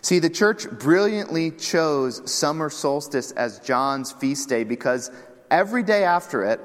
See, 0.03 0.19
the 0.19 0.29
church 0.29 0.69
brilliantly 0.69 1.53
chose 1.53 2.29
summer 2.31 2.69
solstice 2.69 3.31
as 3.31 3.61
John's 3.61 4.11
feast 4.11 4.49
day 4.49 4.65
because 4.65 5.13
every 5.53 5.85
day 5.85 6.03
after 6.03 6.43
it, 6.43 6.61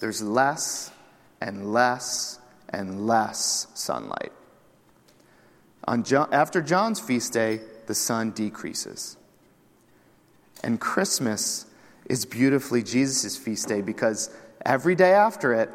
there's 0.00 0.22
less 0.22 0.90
and 1.42 1.74
less 1.74 2.38
and 2.70 3.06
less 3.06 3.66
sunlight. 3.74 4.32
On 5.86 6.04
John, 6.04 6.30
after 6.32 6.62
John's 6.62 7.00
feast 7.00 7.34
day, 7.34 7.60
the 7.86 7.94
sun 7.94 8.30
decreases. 8.30 9.18
And 10.62 10.80
Christmas 10.80 11.66
is 12.06 12.24
beautifully 12.24 12.82
Jesus' 12.82 13.36
feast 13.36 13.68
day 13.68 13.82
because 13.82 14.30
Every 14.64 14.94
day 14.94 15.12
after 15.12 15.52
it, 15.54 15.70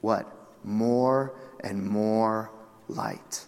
what? 0.00 0.26
More 0.64 1.34
and 1.62 1.86
more 1.86 2.50
light. 2.88 3.46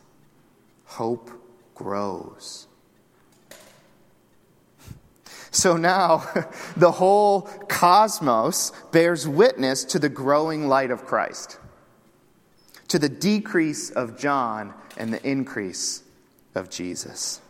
Hope 0.84 1.30
grows. 1.74 2.66
So 5.50 5.76
now, 5.76 6.24
the 6.76 6.92
whole 6.92 7.42
cosmos 7.68 8.72
bears 8.90 9.28
witness 9.28 9.84
to 9.84 9.98
the 9.98 10.08
growing 10.08 10.66
light 10.66 10.90
of 10.90 11.04
Christ, 11.04 11.58
to 12.88 12.98
the 12.98 13.08
decrease 13.08 13.90
of 13.90 14.18
John 14.18 14.72
and 14.96 15.12
the 15.12 15.24
increase 15.28 16.02
of 16.54 16.70
Jesus. 16.70 17.41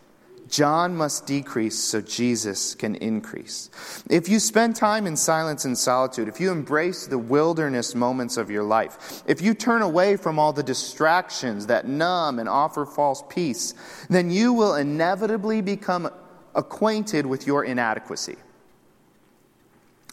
John 0.53 0.95
must 0.95 1.25
decrease 1.25 1.79
so 1.79 2.03
Jesus 2.03 2.75
can 2.75 2.95
increase. 2.97 3.71
If 4.11 4.29
you 4.29 4.38
spend 4.38 4.77
time 4.77 5.07
in 5.07 5.17
silence 5.17 5.65
and 5.65 5.79
solitude, 5.79 6.29
if 6.29 6.41
you 6.41 6.53
embrace 6.53 7.07
the 7.07 7.17
wilderness 7.17 7.95
moments 7.95 8.37
of 8.37 8.51
your 8.51 8.62
life, 8.62 9.23
if 9.27 9.41
you 9.41 9.55
turn 9.55 9.81
away 9.81 10.19
from 10.19 10.38
all 10.38 10.53
the 10.53 10.62
distractions 10.62 11.69
that 11.69 11.88
numb 11.88 12.38
and 12.38 12.51
offer 12.51 12.85
false 12.85 13.25
peace, 13.31 13.73
then 14.11 14.31
you 14.31 14.53
will 14.53 14.75
inevitably 14.75 15.62
become 15.62 16.11
acquainted 16.55 17.25
with 17.25 17.47
your 17.47 17.65
inadequacy. 17.65 18.37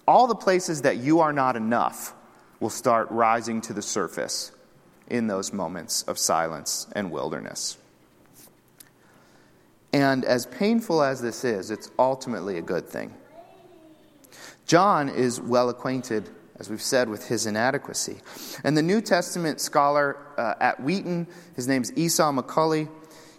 All 0.08 0.25
the 0.25 0.36
places 0.36 0.84
that 0.84 0.95
you 0.95 1.19
are 1.19 1.34
not 1.34 1.58
enough 1.58 2.13
will 2.62 2.69
start 2.69 3.12
rising 3.12 3.60
to 3.60 3.73
the 3.73 3.82
surface 3.82 4.54
in 5.10 5.28
those 5.28 5.52
moments 5.52 6.04
of 6.04 6.17
silence 6.17 6.88
and 6.93 7.12
wilderness. 7.12 7.78
And 9.91 10.23
as 10.23 10.45
painful 10.45 11.02
as 11.02 11.21
this 11.21 11.43
is, 11.43 11.71
it's 11.71 11.89
ultimately 11.97 12.58
a 12.58 12.62
good 12.62 12.88
thing. 12.88 13.13
John 14.65 15.10
is 15.10 15.41
well 15.41 15.69
acquainted, 15.69 16.30
as 16.60 16.69
we've 16.69 16.82
said, 16.82 17.10
with 17.10 17.28
his 17.28 17.47
inadequacy. 17.47 18.17
And 18.63 18.78
the 18.78 18.84
New 18.84 19.02
Testament 19.02 19.60
scholar 19.60 20.17
uh, 20.38 20.54
at 20.60 20.80
Wheaton, 20.80 21.28
his 21.56 21.67
name's 21.67 21.91
Esau 21.97 22.32
McCaulley, 22.32 22.88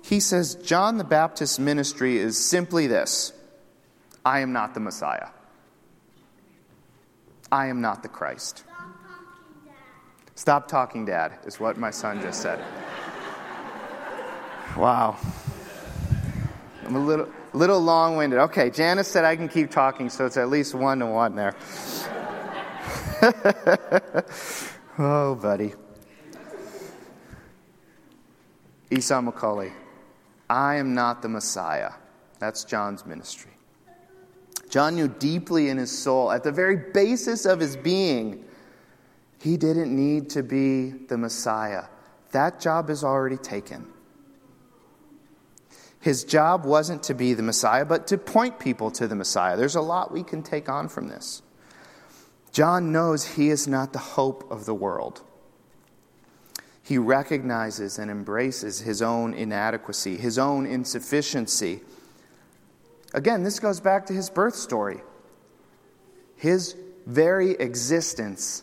he 0.02 0.18
says 0.18 0.56
John 0.56 0.98
the 0.98 1.04
Baptist's 1.04 1.58
ministry 1.58 2.18
is 2.18 2.36
simply 2.36 2.86
this 2.86 3.32
I 4.24 4.40
am 4.40 4.52
not 4.52 4.74
the 4.74 4.80
Messiah. 4.80 5.28
I 7.52 7.66
am 7.66 7.80
not 7.80 8.02
the 8.02 8.08
Christ. 8.08 8.64
Stop 8.64 8.68
talking, 9.08 9.64
Dad, 9.64 10.34
Stop 10.34 10.68
talking, 10.68 11.04
Dad, 11.04 11.32
is 11.46 11.60
what 11.60 11.78
my 11.78 11.90
son 11.90 12.20
just 12.20 12.42
said. 12.42 12.60
wow. 14.76 15.16
I'm 16.90 16.96
a 16.96 16.98
little, 16.98 17.28
little 17.52 17.78
long 17.78 18.16
winded. 18.16 18.40
Okay, 18.40 18.68
Janice 18.68 19.06
said 19.06 19.24
I 19.24 19.36
can 19.36 19.48
keep 19.48 19.70
talking, 19.70 20.10
so 20.10 20.26
it's 20.26 20.36
at 20.36 20.48
least 20.48 20.74
one 20.74 20.98
to 20.98 21.06
one 21.06 21.36
there. 21.36 21.54
oh, 24.98 25.36
buddy. 25.36 25.74
Esau 28.90 29.20
McCaulley, 29.20 29.72
I 30.48 30.74
am 30.76 30.92
not 30.92 31.22
the 31.22 31.28
Messiah. 31.28 31.92
That's 32.40 32.64
John's 32.64 33.06
ministry. 33.06 33.52
John 34.68 34.96
knew 34.96 35.06
deeply 35.06 35.68
in 35.68 35.78
his 35.78 35.96
soul, 35.96 36.32
at 36.32 36.42
the 36.42 36.50
very 36.50 36.90
basis 36.92 37.46
of 37.46 37.60
his 37.60 37.76
being, 37.76 38.44
he 39.40 39.56
didn't 39.56 39.94
need 39.94 40.28
to 40.30 40.42
be 40.42 40.90
the 40.90 41.16
Messiah. 41.16 41.84
That 42.32 42.58
job 42.58 42.90
is 42.90 43.04
already 43.04 43.36
taken. 43.36 43.86
His 46.00 46.24
job 46.24 46.64
wasn't 46.64 47.02
to 47.04 47.14
be 47.14 47.34
the 47.34 47.42
Messiah, 47.42 47.84
but 47.84 48.06
to 48.08 48.16
point 48.18 48.58
people 48.58 48.90
to 48.92 49.06
the 49.06 49.14
Messiah. 49.14 49.56
There's 49.56 49.76
a 49.76 49.82
lot 49.82 50.10
we 50.10 50.22
can 50.22 50.42
take 50.42 50.68
on 50.68 50.88
from 50.88 51.08
this. 51.08 51.42
John 52.52 52.90
knows 52.90 53.24
he 53.24 53.50
is 53.50 53.68
not 53.68 53.92
the 53.92 53.98
hope 53.98 54.50
of 54.50 54.64
the 54.64 54.74
world. 54.74 55.22
He 56.82 56.98
recognizes 56.98 57.98
and 57.98 58.10
embraces 58.10 58.80
his 58.80 59.02
own 59.02 59.34
inadequacy, 59.34 60.16
his 60.16 60.38
own 60.38 60.66
insufficiency. 60.66 61.82
Again, 63.12 63.44
this 63.44 63.60
goes 63.60 63.78
back 63.78 64.06
to 64.06 64.12
his 64.12 64.30
birth 64.30 64.56
story. 64.56 65.00
His 66.34 66.74
very 67.06 67.52
existence 67.52 68.62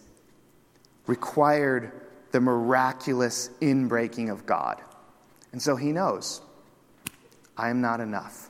required 1.05 1.91
the 2.31 2.41
miraculous 2.41 3.49
inbreaking 3.61 4.31
of 4.31 4.45
God. 4.45 4.81
And 5.51 5.61
so 5.61 5.75
he 5.75 5.91
knows 5.91 6.41
I 7.57 7.69
am 7.69 7.81
not 7.81 7.99
enough. 7.99 8.49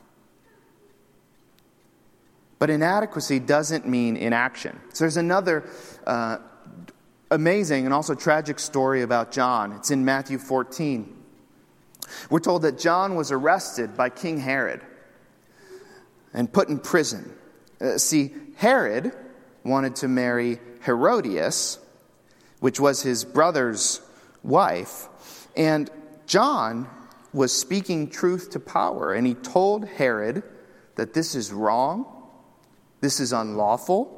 But 2.60 2.70
inadequacy 2.70 3.40
doesn't 3.40 3.88
mean 3.88 4.18
inaction. 4.18 4.80
So 4.94 5.04
there's 5.04 5.18
another 5.18 5.70
uh, 6.06 6.40
amazing 7.30 7.86
and 7.86 7.94
also 7.94 8.16
tragic 8.16 8.60
story 8.60 9.02
about 9.04 9.32
John. 9.32 9.74
It's 9.74 9.92
in 9.92 10.04
Matthew 10.06 10.38
14. 10.38 11.14
We're 12.30 12.40
told 12.40 12.64
that 12.64 12.80
John 12.80 13.16
was 13.16 13.32
arrested 13.32 13.96
by 13.96 14.10
King 14.10 14.40
Herod 14.40 14.82
and 16.34 16.52
put 16.52 16.70
in 16.70 16.80
prison. 16.80 17.32
Uh, 17.80 17.98
see, 17.98 18.34
Herod 18.56 19.12
wanted 19.64 19.98
to 19.98 20.08
marry 20.08 20.60
Herodias, 20.84 21.80
which 22.60 22.80
was 22.80 23.02
his 23.02 23.24
brother's 23.24 24.02
wife, 24.42 25.08
and 25.56 25.90
John 26.26 26.90
was 27.34 27.52
speaking 27.52 28.10
truth 28.10 28.52
to 28.52 28.60
power, 28.60 29.14
and 29.14 29.28
he 29.28 29.34
told 29.34 29.86
Herod 29.88 30.44
that 30.96 31.14
this 31.14 31.36
is 31.36 31.52
wrong, 31.52 32.06
this 33.02 33.20
is 33.20 33.34
unlawful. 33.34 34.14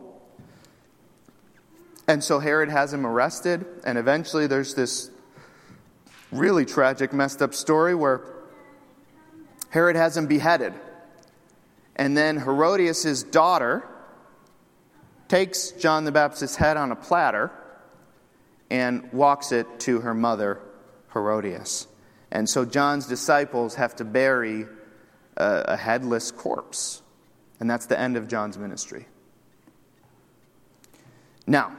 And 2.07 2.23
so 2.23 2.39
Herod 2.39 2.69
has 2.69 2.93
him 2.93 3.05
arrested, 3.05 3.65
and 3.85 3.97
eventually 3.97 4.47
there's 4.47 4.73
this 4.73 5.11
really 6.31 6.65
tragic, 6.65 7.13
messed 7.13 7.41
up 7.41 7.53
story 7.53 7.93
where 7.93 8.21
Herod 9.69 9.95
has 9.95 10.17
him 10.17 10.27
beheaded. 10.27 10.73
And 11.95 12.15
then 12.15 12.37
Herodias' 12.37 13.23
daughter 13.23 13.87
takes 15.27 15.71
John 15.71 16.05
the 16.05 16.11
Baptist's 16.11 16.55
head 16.55 16.77
on 16.77 16.91
a 16.91 16.95
platter 16.95 17.51
and 18.71 19.11
walks 19.11 19.51
it 19.51 19.79
to 19.81 19.99
her 20.01 20.13
mother, 20.13 20.59
Herodias. 21.13 21.87
And 22.31 22.47
so 22.47 22.65
John's 22.65 23.07
disciples 23.07 23.75
have 23.75 23.95
to 23.97 24.05
bury 24.05 24.65
a, 25.37 25.63
a 25.69 25.77
headless 25.77 26.31
corpse. 26.31 27.01
And 27.59 27.69
that's 27.69 27.87
the 27.87 27.99
end 27.99 28.17
of 28.17 28.27
John's 28.27 28.57
ministry. 28.57 29.07
Now, 31.47 31.75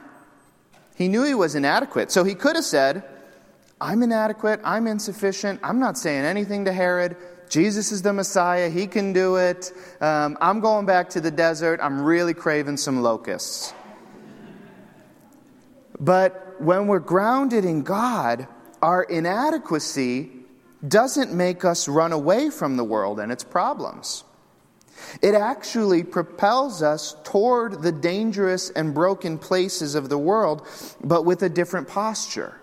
he 0.96 1.08
knew 1.08 1.22
he 1.24 1.34
was 1.34 1.54
inadequate, 1.54 2.10
so 2.10 2.24
he 2.24 2.34
could 2.34 2.56
have 2.56 2.64
said, 2.64 3.04
I'm 3.80 4.02
inadequate, 4.02 4.60
I'm 4.64 4.86
insufficient, 4.86 5.60
I'm 5.62 5.78
not 5.78 5.96
saying 5.96 6.24
anything 6.24 6.66
to 6.66 6.72
Herod. 6.72 7.16
Jesus 7.48 7.90
is 7.90 8.02
the 8.02 8.12
Messiah, 8.12 8.68
he 8.68 8.86
can 8.86 9.12
do 9.12 9.36
it. 9.36 9.72
Um, 10.00 10.36
I'm 10.40 10.60
going 10.60 10.86
back 10.86 11.10
to 11.10 11.20
the 11.20 11.30
desert, 11.30 11.80
I'm 11.82 12.02
really 12.02 12.34
craving 12.34 12.76
some 12.76 13.00
locusts. 13.00 13.72
But 15.98 16.60
when 16.60 16.86
we're 16.86 16.98
grounded 16.98 17.64
in 17.64 17.82
God, 17.82 18.46
our 18.82 19.02
inadequacy 19.02 20.30
doesn't 20.86 21.32
make 21.32 21.64
us 21.64 21.88
run 21.88 22.12
away 22.12 22.50
from 22.50 22.76
the 22.76 22.84
world 22.84 23.20
and 23.20 23.30
its 23.30 23.44
problems. 23.44 24.24
It 25.22 25.34
actually 25.34 26.02
propels 26.02 26.82
us 26.82 27.16
toward 27.24 27.82
the 27.82 27.92
dangerous 27.92 28.70
and 28.70 28.94
broken 28.94 29.38
places 29.38 29.94
of 29.94 30.08
the 30.08 30.18
world, 30.18 30.66
but 31.02 31.24
with 31.24 31.42
a 31.42 31.48
different 31.48 31.88
posture. 31.88 32.60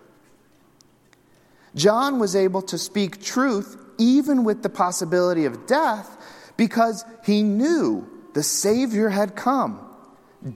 John 1.76 2.20
was 2.20 2.36
able 2.36 2.62
to 2.64 2.78
speak 2.78 3.22
truth 3.22 3.78
even 3.98 4.44
with 4.44 4.64
the 4.64 4.70
possibility 4.70 5.46
of 5.46 5.68
death 5.68 6.54
because 6.58 7.06
he 7.24 7.44
knew 7.44 8.08
the 8.34 8.44
Savior 8.44 9.10
had 9.10 9.36
come. 9.36 9.80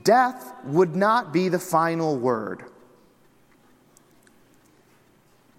Death 0.04 0.52
would 0.64 0.94
not 0.94 1.32
be 1.32 1.48
the 1.48 1.58
final 1.58 2.16
word. 2.16 2.64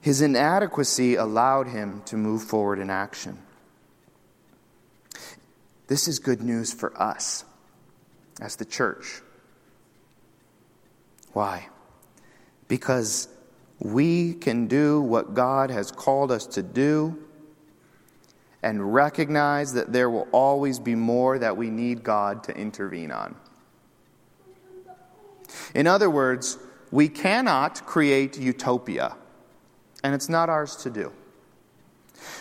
His 0.04 0.22
inadequacy 0.22 1.16
allowed 1.16 1.68
him 1.68 2.02
to 2.08 2.18
move 2.18 2.44
forward 2.44 2.78
in 2.78 2.89
action. 2.89 3.38
This 5.88 6.10
is 6.10 6.20
good 6.20 6.42
news 6.42 6.74
for 6.74 6.92
us 7.02 7.46
as 8.42 8.58
the 8.58 8.66
church. 8.66 9.22
Why? 11.32 11.70
Because 12.68 13.30
we 13.80 14.34
can 14.34 14.68
do 14.68 15.00
what 15.00 15.34
God 15.34 15.70
has 15.70 15.89
called 15.89 16.34
us 16.34 16.48
to 16.48 16.62
do 16.62 17.18
and 18.62 18.94
recognize 18.94 19.72
that 19.72 19.94
there 19.94 20.10
will 20.10 20.28
always 20.34 20.80
be 20.80 20.96
more 20.96 21.39
that 21.39 21.56
we 21.56 21.70
need 21.70 22.04
God 22.04 22.44
to 22.44 22.58
intervene 22.58 23.12
on. 23.12 23.36
In 25.74 25.88
other 25.88 26.10
words, 26.10 26.58
we 26.92 27.08
cannot 27.08 27.86
create 27.86 28.38
utopia 28.38 29.16
and 30.04 30.13
it's 30.13 30.30
not 30.30 30.50
ours 30.50 30.76
to 30.78 30.89
do. 30.89 31.12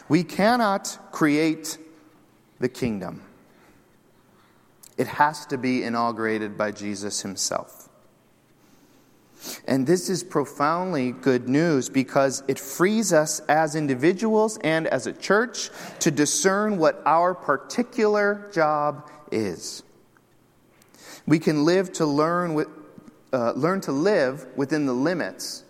We 0.09 0.25
cannot 0.25 0.98
create 1.12 1.79
the 2.61 2.68
kingdom, 2.68 3.22
it 4.96 5.07
has 5.07 5.46
to 5.46 5.59
be 5.59 5.83
inaugurated 5.83 6.57
by 6.59 6.70
Jesus 6.70 7.22
himself. 7.22 7.88
And 9.66 9.87
this 9.87 10.09
is 10.09 10.22
profoundly 10.22 11.11
good 11.11 11.48
news 11.48 11.88
because 11.88 12.44
it 12.46 12.61
frees 12.61 13.12
us 13.12 13.40
as 13.48 13.75
individuals 13.75 14.57
and 14.62 14.87
as 14.87 15.09
a 15.09 15.12
church 15.12 15.70
to 16.01 16.12
discern 16.12 16.79
what 16.79 17.03
our 17.05 17.35
particular 17.35 18.48
job 18.53 19.11
is. 19.33 19.83
We 21.27 21.40
can 21.40 21.64
live 21.64 21.92
to 21.94 22.07
learn, 22.07 22.55
with, 22.55 22.68
uh, 23.33 23.53
learn 23.53 23.81
to 23.83 23.92
live 23.92 24.46
within 24.57 24.87
the 24.87 24.92
limits 24.92 25.64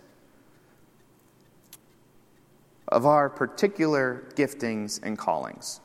of 2.93 3.07
our 3.07 3.27
particular 3.27 4.23
giftings 4.35 5.01
and 5.01 5.17
callings 5.17 5.81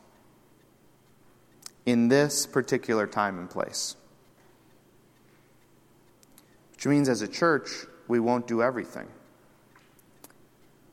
in 1.87 2.09
this 2.09 2.47
particular 2.47 3.07
time 3.07 3.39
and 3.39 3.49
place. 3.49 3.97
Which 6.73 6.87
means, 6.87 7.09
as 7.09 7.23
a 7.23 7.29
church, 7.29 7.71
we 8.09 8.21
won't 8.21 8.47
do 8.47 8.63
everything. 8.63 9.09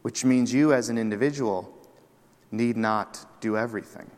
Which 0.03 0.23
means 0.23 0.53
you, 0.53 0.71
as 0.71 0.87
an 0.87 0.97
individual, 0.97 1.69
need 2.49 2.77
not 2.77 3.25
do 3.41 3.57
everything. 3.57 4.09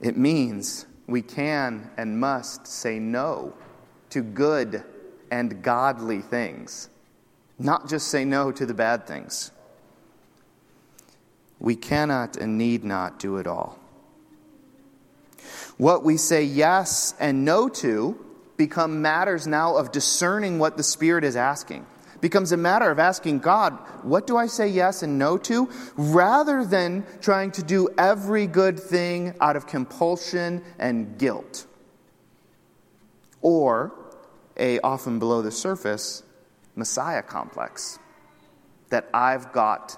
It 0.00 0.16
means 0.16 0.86
we 1.08 1.20
can 1.20 1.90
and 1.96 2.20
must 2.20 2.68
say 2.68 3.00
no 3.00 3.54
to 4.10 4.22
good 4.22 4.84
and 5.32 5.64
godly 5.64 6.20
things 6.20 6.90
not 7.58 7.88
just 7.88 8.08
say 8.08 8.24
no 8.24 8.52
to 8.52 8.66
the 8.66 8.74
bad 8.74 9.06
things. 9.06 9.50
We 11.58 11.76
cannot 11.76 12.36
and 12.36 12.58
need 12.58 12.84
not 12.84 13.18
do 13.18 13.36
it 13.36 13.46
all. 13.46 13.78
What 15.76 16.04
we 16.04 16.16
say 16.16 16.44
yes 16.44 17.14
and 17.18 17.44
no 17.44 17.68
to 17.68 18.18
become 18.56 19.02
matters 19.02 19.46
now 19.46 19.76
of 19.76 19.92
discerning 19.92 20.58
what 20.58 20.76
the 20.76 20.82
Spirit 20.82 21.24
is 21.24 21.36
asking. 21.36 21.86
Becomes 22.20 22.52
a 22.52 22.56
matter 22.56 22.90
of 22.90 22.98
asking 22.98 23.40
God, 23.40 23.72
what 24.02 24.26
do 24.26 24.36
I 24.36 24.46
say 24.46 24.68
yes 24.68 25.02
and 25.02 25.18
no 25.18 25.36
to? 25.38 25.68
Rather 25.96 26.64
than 26.64 27.04
trying 27.20 27.50
to 27.52 27.62
do 27.62 27.88
every 27.98 28.46
good 28.46 28.78
thing 28.80 29.34
out 29.40 29.56
of 29.56 29.66
compulsion 29.66 30.62
and 30.78 31.18
guilt. 31.18 31.66
Or 33.42 33.92
a 34.56 34.78
often 34.80 35.18
below 35.18 35.42
the 35.42 35.50
surface 35.50 36.22
Messiah 36.76 37.22
complex 37.22 37.98
that 38.90 39.08
I've 39.12 39.52
got 39.52 39.96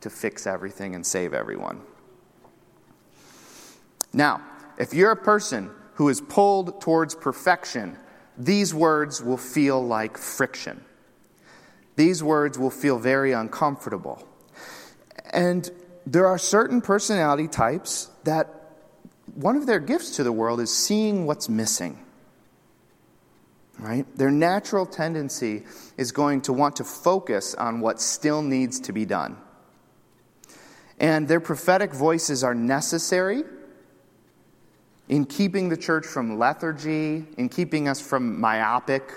to 0.00 0.10
fix 0.10 0.46
everything 0.46 0.94
and 0.94 1.04
save 1.04 1.34
everyone. 1.34 1.80
Now, 4.12 4.42
if 4.78 4.94
you're 4.94 5.10
a 5.10 5.16
person 5.16 5.70
who 5.94 6.08
is 6.08 6.20
pulled 6.20 6.80
towards 6.80 7.14
perfection, 7.14 7.96
these 8.36 8.74
words 8.74 9.22
will 9.22 9.36
feel 9.36 9.84
like 9.84 10.18
friction. 10.18 10.84
These 11.96 12.22
words 12.22 12.58
will 12.58 12.70
feel 12.70 12.98
very 12.98 13.32
uncomfortable. 13.32 14.26
And 15.30 15.70
there 16.06 16.26
are 16.26 16.38
certain 16.38 16.80
personality 16.80 17.48
types 17.48 18.10
that 18.24 18.48
one 19.34 19.56
of 19.56 19.66
their 19.66 19.80
gifts 19.80 20.16
to 20.16 20.22
the 20.22 20.32
world 20.32 20.60
is 20.60 20.74
seeing 20.74 21.26
what's 21.26 21.48
missing. 21.48 21.98
Right? 23.78 24.06
Their 24.16 24.30
natural 24.30 24.86
tendency 24.86 25.64
is 25.98 26.10
going 26.12 26.42
to 26.42 26.52
want 26.52 26.76
to 26.76 26.84
focus 26.84 27.54
on 27.54 27.80
what 27.80 28.00
still 28.00 28.42
needs 28.42 28.80
to 28.80 28.92
be 28.92 29.04
done. 29.04 29.36
And 30.98 31.28
their 31.28 31.40
prophetic 31.40 31.92
voices 31.92 32.42
are 32.42 32.54
necessary 32.54 33.44
in 35.08 35.26
keeping 35.26 35.68
the 35.68 35.76
church 35.76 36.06
from 36.06 36.38
lethargy, 36.38 37.26
in 37.36 37.48
keeping 37.50 37.86
us 37.86 38.00
from 38.00 38.40
myopic 38.40 39.12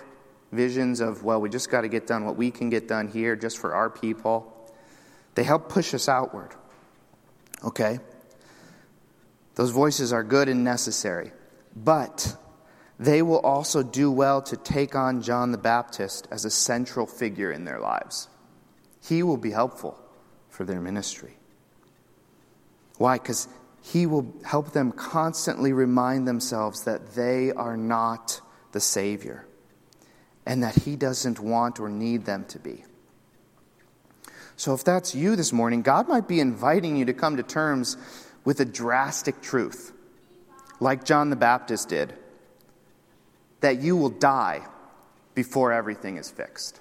visions 0.52 1.00
of, 1.00 1.24
well, 1.24 1.40
we 1.40 1.50
just 1.50 1.72
got 1.72 1.82
to 1.82 1.88
get 1.88 2.06
done 2.06 2.26
what 2.26 2.36
we 2.36 2.52
can 2.52 2.70
get 2.70 2.88
done 2.88 3.08
here 3.08 3.36
just 3.36 3.58
for 3.58 3.74
our 3.74 3.90
people. 3.90 4.54
They 5.36 5.44
help 5.44 5.70
push 5.70 5.94
us 5.94 6.10
outward. 6.10 6.50
Okay? 7.64 8.00
Those 9.56 9.72
voices 9.72 10.12
are 10.12 10.24
good 10.24 10.50
and 10.50 10.64
necessary. 10.64 11.32
But 11.76 12.36
they 13.00 13.22
will 13.22 13.40
also 13.40 13.82
do 13.82 14.12
well 14.12 14.42
to 14.44 14.58
take 14.58 14.94
on 14.94 15.22
John 15.22 15.52
the 15.52 15.58
Baptist 15.58 16.28
as 16.30 16.46
a 16.46 16.52
central 16.52 17.08
figure 17.08 17.52
in 17.52 17.64
their 17.64 17.80
lives. 17.80 18.28
He 19.02 19.24
will 19.24 19.38
be 19.38 19.52
helpful 19.52 19.98
for 20.50 20.66
their 20.66 20.82
ministry. 20.82 21.38
Why? 22.98 23.18
Because 23.18 23.48
he 23.82 24.06
will 24.06 24.34
help 24.44 24.74
them 24.74 24.92
constantly 24.92 25.72
remind 25.74 26.28
themselves 26.28 26.84
that 26.84 27.16
they 27.16 27.52
are 27.52 27.78
not 27.78 28.42
the 28.72 28.80
Savior 28.80 29.46
and 30.46 30.64
that 30.64 30.76
He 30.76 30.96
doesn't 30.96 31.40
want 31.40 31.80
or 31.80 31.90
need 31.90 32.26
them 32.26 32.46
to 32.46 32.60
be. 32.60 32.84
So, 34.56 34.74
if 34.74 34.84
that's 34.84 35.16
you 35.16 35.36
this 35.36 35.54
morning, 35.54 35.82
God 35.82 36.10
might 36.10 36.28
be 36.28 36.40
inviting 36.40 36.98
you 36.98 37.06
to 37.06 37.14
come 37.14 37.38
to 37.38 37.44
terms 37.44 37.98
with 38.44 38.60
a 38.60 38.66
drastic 38.66 39.42
truth, 39.42 39.94
like 40.80 41.06
John 41.06 41.30
the 41.30 41.36
Baptist 41.36 41.90
did, 41.90 42.14
that 43.62 43.82
you 43.82 43.96
will 43.96 44.10
die 44.10 44.66
before 45.36 45.72
everything 45.72 46.18
is 46.18 46.30
fixed. 46.30 46.80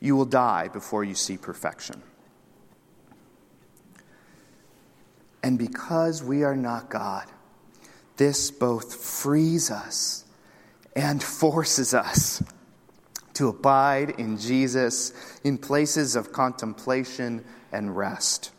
You 0.00 0.16
will 0.16 0.26
die 0.26 0.68
before 0.68 1.04
you 1.04 1.14
see 1.14 1.36
perfection. 1.36 2.02
And 5.42 5.58
because 5.58 6.22
we 6.22 6.42
are 6.42 6.56
not 6.56 6.90
God, 6.90 7.26
this 8.16 8.50
both 8.50 8.94
frees 8.94 9.70
us 9.70 10.24
and 10.94 11.22
forces 11.22 11.94
us 11.94 12.42
to 13.34 13.48
abide 13.48 14.10
in 14.18 14.38
Jesus 14.38 15.12
in 15.44 15.58
places 15.58 16.16
of 16.16 16.32
contemplation 16.32 17.44
and 17.70 17.96
rest. 17.96 18.50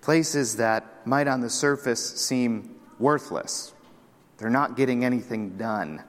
Places 0.00 0.56
that 0.56 1.06
might 1.06 1.28
on 1.28 1.40
the 1.40 1.50
surface 1.50 2.04
seem 2.20 2.74
worthless. 2.98 3.72
They're 4.38 4.50
not 4.50 4.76
getting 4.76 5.04
anything 5.04 5.56
done 5.56 6.02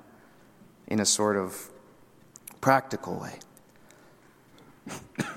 in 0.87 0.99
a 0.99 1.05
sort 1.05 1.37
of 1.37 1.69
practical 2.61 3.19
way. 3.19 3.39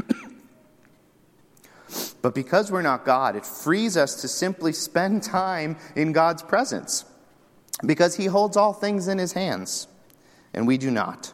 But 2.23 2.35
because 2.35 2.71
we're 2.71 2.83
not 2.83 3.05
God, 3.05 3.37
it 3.37 3.47
frees 3.47 3.97
us 3.97 4.21
to 4.21 4.29
simply 4.29 4.73
spend 4.73 5.23
time 5.23 5.77
in 5.97 6.13
God's 6.13 6.43
presence 6.43 7.05
because 7.85 8.17
He 8.17 8.27
holds 8.27 8.57
all 8.57 8.73
things 8.73 9.09
in 9.09 9.19
His 9.19 9.33
hands, 9.33 9.89
and 10.53 10.67
we 10.67 10.77
do 10.77 10.91
not. 10.91 11.33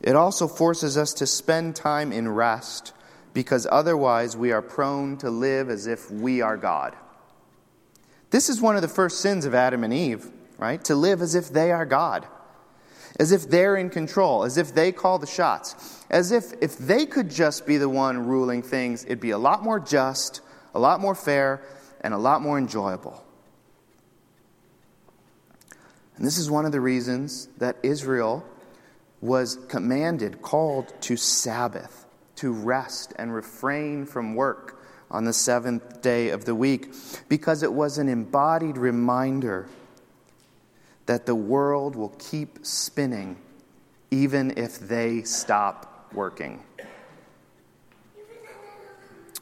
It 0.00 0.16
also 0.16 0.48
forces 0.48 0.96
us 0.96 1.12
to 1.14 1.26
spend 1.26 1.76
time 1.76 2.12
in 2.12 2.28
rest 2.28 2.94
because 3.34 3.66
otherwise 3.70 4.36
we 4.36 4.52
are 4.52 4.62
prone 4.62 5.18
to 5.18 5.30
live 5.30 5.68
as 5.68 5.86
if 5.86 6.10
we 6.10 6.40
are 6.40 6.56
God. 6.56 6.96
This 8.30 8.48
is 8.48 8.60
one 8.60 8.76
of 8.76 8.82
the 8.82 8.88
first 8.88 9.20
sins 9.20 9.44
of 9.44 9.54
Adam 9.54 9.84
and 9.84 9.92
Eve, 9.92 10.26
right? 10.58 10.82
To 10.84 10.94
live 10.94 11.22
as 11.22 11.34
if 11.34 11.48
they 11.48 11.72
are 11.72 11.86
God 11.86 12.26
as 13.18 13.32
if 13.32 13.48
they're 13.48 13.76
in 13.76 13.90
control, 13.90 14.44
as 14.44 14.56
if 14.56 14.74
they 14.74 14.92
call 14.92 15.18
the 15.18 15.26
shots, 15.26 16.04
as 16.10 16.30
if 16.30 16.52
if 16.60 16.78
they 16.78 17.04
could 17.04 17.30
just 17.30 17.66
be 17.66 17.76
the 17.76 17.88
one 17.88 18.26
ruling 18.26 18.62
things, 18.62 19.04
it'd 19.04 19.20
be 19.20 19.30
a 19.30 19.38
lot 19.38 19.62
more 19.62 19.80
just, 19.80 20.40
a 20.74 20.78
lot 20.78 21.00
more 21.00 21.14
fair, 21.14 21.62
and 22.00 22.14
a 22.14 22.18
lot 22.18 22.40
more 22.40 22.58
enjoyable. 22.58 23.24
And 26.16 26.24
this 26.24 26.38
is 26.38 26.50
one 26.50 26.64
of 26.64 26.72
the 26.72 26.80
reasons 26.80 27.48
that 27.58 27.76
Israel 27.82 28.44
was 29.20 29.56
commanded, 29.68 30.42
called 30.42 30.92
to 31.02 31.16
Sabbath, 31.16 32.06
to 32.36 32.52
rest 32.52 33.12
and 33.18 33.34
refrain 33.34 34.06
from 34.06 34.36
work 34.36 34.77
on 35.10 35.24
the 35.24 35.32
seventh 35.32 36.02
day 36.02 36.30
of 36.30 36.44
the 36.44 36.54
week, 36.54 36.92
because 37.28 37.62
it 37.62 37.72
was 37.72 37.98
an 37.98 38.08
embodied 38.08 38.76
reminder 38.76 39.68
that 41.06 41.24
the 41.24 41.34
world 41.34 41.96
will 41.96 42.14
keep 42.18 42.58
spinning 42.62 43.36
even 44.10 44.52
if 44.56 44.78
they 44.78 45.22
stop 45.22 46.08
working. 46.12 46.62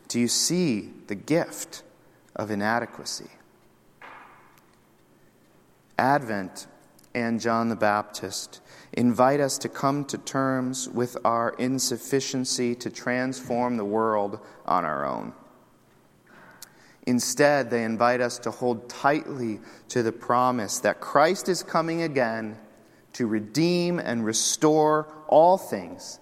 Do 0.08 0.20
you 0.20 0.28
see 0.28 0.92
the 1.08 1.14
gift 1.14 1.82
of 2.36 2.50
inadequacy? 2.50 3.30
Advent 5.98 6.66
and 7.14 7.40
John 7.40 7.70
the 7.70 7.76
Baptist 7.76 8.60
invite 8.92 9.40
us 9.40 9.58
to 9.58 9.68
come 9.68 10.04
to 10.04 10.18
terms 10.18 10.88
with 10.88 11.16
our 11.24 11.54
insufficiency 11.58 12.74
to 12.76 12.90
transform 12.90 13.76
the 13.76 13.84
world 13.84 14.38
on 14.66 14.84
our 14.84 15.04
own. 15.04 15.32
Instead, 17.06 17.70
they 17.70 17.84
invite 17.84 18.20
us 18.20 18.38
to 18.40 18.50
hold 18.50 18.88
tightly 18.88 19.60
to 19.88 20.02
the 20.02 20.10
promise 20.10 20.80
that 20.80 21.00
Christ 21.00 21.48
is 21.48 21.62
coming 21.62 22.02
again 22.02 22.58
to 23.12 23.26
redeem 23.26 23.98
and 24.00 24.24
restore 24.24 25.06
all 25.28 25.56
things, 25.56 26.18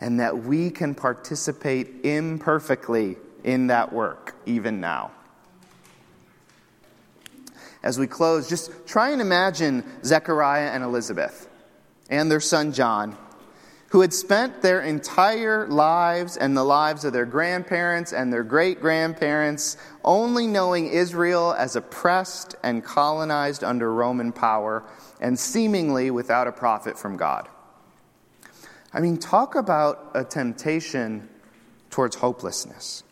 and 0.00 0.20
that 0.20 0.38
we 0.38 0.70
can 0.70 0.94
participate 0.94 2.04
imperfectly 2.04 3.16
in 3.44 3.66
that 3.66 3.92
work 3.92 4.36
even 4.46 4.80
now. 4.80 5.10
As 7.82 7.98
we 7.98 8.06
close, 8.06 8.48
just 8.48 8.86
try 8.86 9.10
and 9.10 9.20
imagine 9.20 9.84
Zechariah 10.04 10.70
and 10.70 10.82
Elizabeth 10.82 11.48
and 12.10 12.30
their 12.30 12.40
son 12.40 12.72
John 12.72 13.16
who 13.90 14.02
had 14.02 14.12
spent 14.12 14.60
their 14.60 14.82
entire 14.82 15.66
lives 15.66 16.36
and 16.36 16.56
the 16.56 16.64
lives 16.64 17.04
of 17.04 17.12
their 17.12 17.24
grandparents 17.24 18.12
and 18.12 18.32
their 18.32 18.42
great 18.42 18.80
grandparents 18.80 19.78
only 20.04 20.46
knowing 20.46 20.86
Israel 20.86 21.54
as 21.54 21.74
oppressed 21.74 22.54
and 22.62 22.84
colonized 22.84 23.64
under 23.64 23.92
Roman 23.92 24.30
power 24.30 24.84
and 25.20 25.38
seemingly 25.38 26.10
without 26.10 26.46
a 26.46 26.52
prophet 26.52 26.98
from 26.98 27.16
God. 27.16 27.48
I 28.92 29.00
mean, 29.00 29.16
talk 29.16 29.54
about 29.54 30.10
a 30.14 30.24
temptation 30.24 31.28
towards 31.90 32.16
hopelessness. 32.16 33.04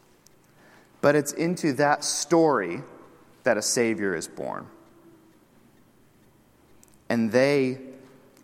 But 1.01 1.15
it's 1.15 1.33
into 1.33 1.73
that 1.75 2.05
story 2.05 2.83
that 3.45 3.57
a 3.57 3.63
Savior 3.63 4.15
is 4.15 4.29
born. 4.29 4.67
And 7.09 7.31
they 7.31 7.79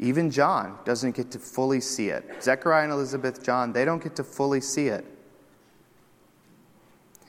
even 0.03 0.31
John 0.31 0.79
doesn't 0.85 1.15
get 1.15 1.31
to 1.31 1.39
fully 1.39 1.81
see 1.81 2.09
it. 2.09 2.43
Zechariah 2.43 2.85
and 2.85 2.93
Elizabeth, 2.93 3.45
John, 3.45 3.73
they 3.73 3.85
don't 3.85 4.03
get 4.03 4.17
to 4.17 4.25
fully 4.25 4.61
see 4.61 4.89
it. 4.89 5.07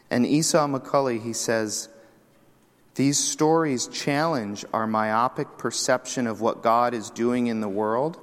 And 0.09 0.25
Esau 0.25 0.67
McCaulley, 0.67 1.21
he 1.21 1.33
says, 1.33 1.89
these 2.95 3.17
stories 3.17 3.87
challenge 3.87 4.65
our 4.73 4.87
myopic 4.87 5.57
perception 5.57 6.27
of 6.27 6.41
what 6.41 6.61
God 6.61 6.93
is 6.93 7.09
doing 7.09 7.47
in 7.47 7.61
the 7.61 7.69
world 7.69 8.19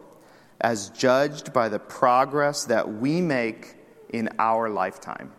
as 0.61 0.91
judged 0.91 1.53
by 1.53 1.69
the 1.69 1.79
progress 1.79 2.65
that 2.65 2.93
we 2.93 3.21
make 3.21 3.77
in 4.11 4.29
our 4.39 4.69
lifetime. 4.69 5.33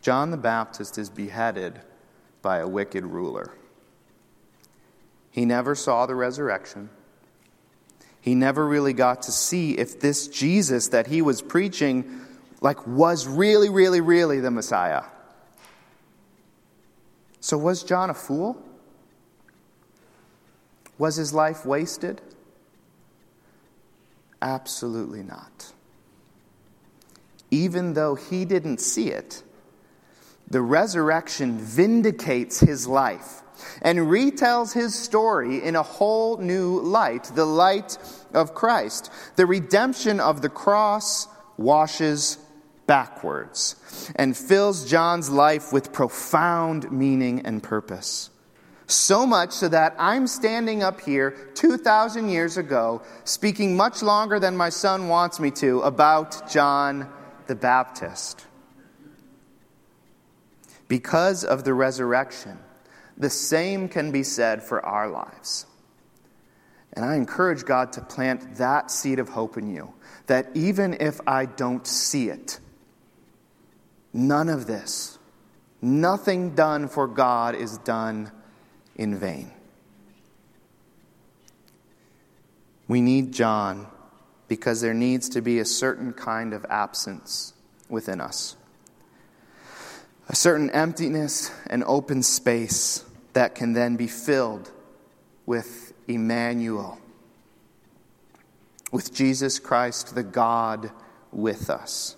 John 0.00 0.30
the 0.30 0.36
Baptist 0.36 0.96
is 0.98 1.10
beheaded 1.10 1.80
by 2.40 2.58
a 2.58 2.68
wicked 2.68 3.04
ruler. 3.04 3.52
He 5.38 5.44
never 5.44 5.76
saw 5.76 6.04
the 6.04 6.16
resurrection. 6.16 6.90
He 8.20 8.34
never 8.34 8.66
really 8.66 8.92
got 8.92 9.22
to 9.22 9.30
see 9.30 9.78
if 9.78 10.00
this 10.00 10.26
Jesus 10.26 10.88
that 10.88 11.06
he 11.06 11.22
was 11.22 11.42
preaching 11.42 12.22
like 12.60 12.84
was 12.88 13.24
really 13.28 13.68
really 13.68 14.00
really 14.00 14.40
the 14.40 14.50
Messiah. 14.50 15.04
So 17.38 17.56
was 17.56 17.84
John 17.84 18.10
a 18.10 18.14
fool? 18.14 18.60
Was 20.98 21.14
his 21.14 21.32
life 21.32 21.64
wasted? 21.64 22.20
Absolutely 24.42 25.22
not. 25.22 25.72
Even 27.52 27.92
though 27.92 28.16
he 28.16 28.44
didn't 28.44 28.80
see 28.80 29.10
it, 29.10 29.44
the 30.50 30.62
resurrection 30.62 31.58
vindicates 31.58 32.58
his 32.58 32.88
life 32.88 33.44
and 33.82 33.98
retells 33.98 34.72
his 34.72 34.94
story 34.94 35.62
in 35.62 35.76
a 35.76 35.82
whole 35.82 36.38
new 36.38 36.80
light, 36.80 37.24
the 37.34 37.44
light 37.44 37.98
of 38.32 38.54
Christ. 38.54 39.10
The 39.36 39.46
redemption 39.46 40.20
of 40.20 40.42
the 40.42 40.48
cross 40.48 41.28
washes 41.56 42.38
backwards 42.86 43.76
and 44.16 44.36
fills 44.36 44.88
John's 44.88 45.30
life 45.30 45.72
with 45.72 45.92
profound 45.92 46.90
meaning 46.90 47.40
and 47.44 47.62
purpose. 47.62 48.30
So 48.86 49.26
much 49.26 49.52
so 49.52 49.68
that 49.68 49.94
I'm 49.98 50.26
standing 50.26 50.82
up 50.82 51.02
here 51.02 51.32
2,000 51.54 52.30
years 52.30 52.56
ago, 52.56 53.02
speaking 53.24 53.76
much 53.76 54.02
longer 54.02 54.40
than 54.40 54.56
my 54.56 54.70
son 54.70 55.08
wants 55.08 55.38
me 55.38 55.50
to 55.52 55.82
about 55.82 56.50
John 56.50 57.06
the 57.46 57.54
Baptist. 57.54 58.46
Because 60.88 61.44
of 61.44 61.64
the 61.64 61.74
resurrection, 61.74 62.58
the 63.18 63.28
same 63.28 63.88
can 63.88 64.12
be 64.12 64.22
said 64.22 64.62
for 64.62 64.84
our 64.86 65.08
lives. 65.08 65.66
And 66.92 67.04
I 67.04 67.16
encourage 67.16 67.64
God 67.64 67.92
to 67.94 68.00
plant 68.00 68.56
that 68.56 68.90
seed 68.90 69.18
of 69.18 69.28
hope 69.28 69.58
in 69.58 69.74
you, 69.74 69.92
that 70.26 70.48
even 70.54 70.96
if 71.00 71.20
I 71.26 71.46
don't 71.46 71.86
see 71.86 72.28
it, 72.28 72.60
none 74.12 74.48
of 74.48 74.66
this, 74.66 75.18
nothing 75.82 76.54
done 76.54 76.88
for 76.88 77.06
God 77.06 77.54
is 77.56 77.76
done 77.78 78.30
in 78.94 79.16
vain. 79.16 79.52
We 82.86 83.00
need 83.00 83.32
John 83.32 83.86
because 84.46 84.80
there 84.80 84.94
needs 84.94 85.28
to 85.30 85.42
be 85.42 85.58
a 85.58 85.64
certain 85.64 86.12
kind 86.12 86.54
of 86.54 86.64
absence 86.70 87.52
within 87.88 88.20
us, 88.20 88.56
a 90.28 90.34
certain 90.34 90.70
emptiness 90.70 91.50
and 91.66 91.84
open 91.84 92.22
space 92.22 93.04
that 93.38 93.54
can 93.54 93.72
then 93.72 93.94
be 93.94 94.08
filled 94.08 94.68
with 95.46 95.92
Emmanuel, 96.08 96.98
with 98.90 99.14
Jesus 99.14 99.60
Christ, 99.60 100.16
the 100.16 100.24
God 100.24 100.90
with 101.30 101.70
us. 101.70 102.16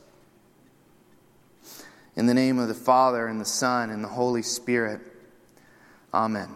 In 2.17 2.25
the 2.25 2.33
name 2.33 2.59
of 2.59 2.69
the 2.69 2.75
Father, 2.75 3.27
and 3.27 3.39
the 3.39 3.45
Son, 3.45 3.91
and 3.91 4.03
the 4.03 4.09
Holy 4.09 4.41
Spirit, 4.41 5.03
Amen. 6.15 6.49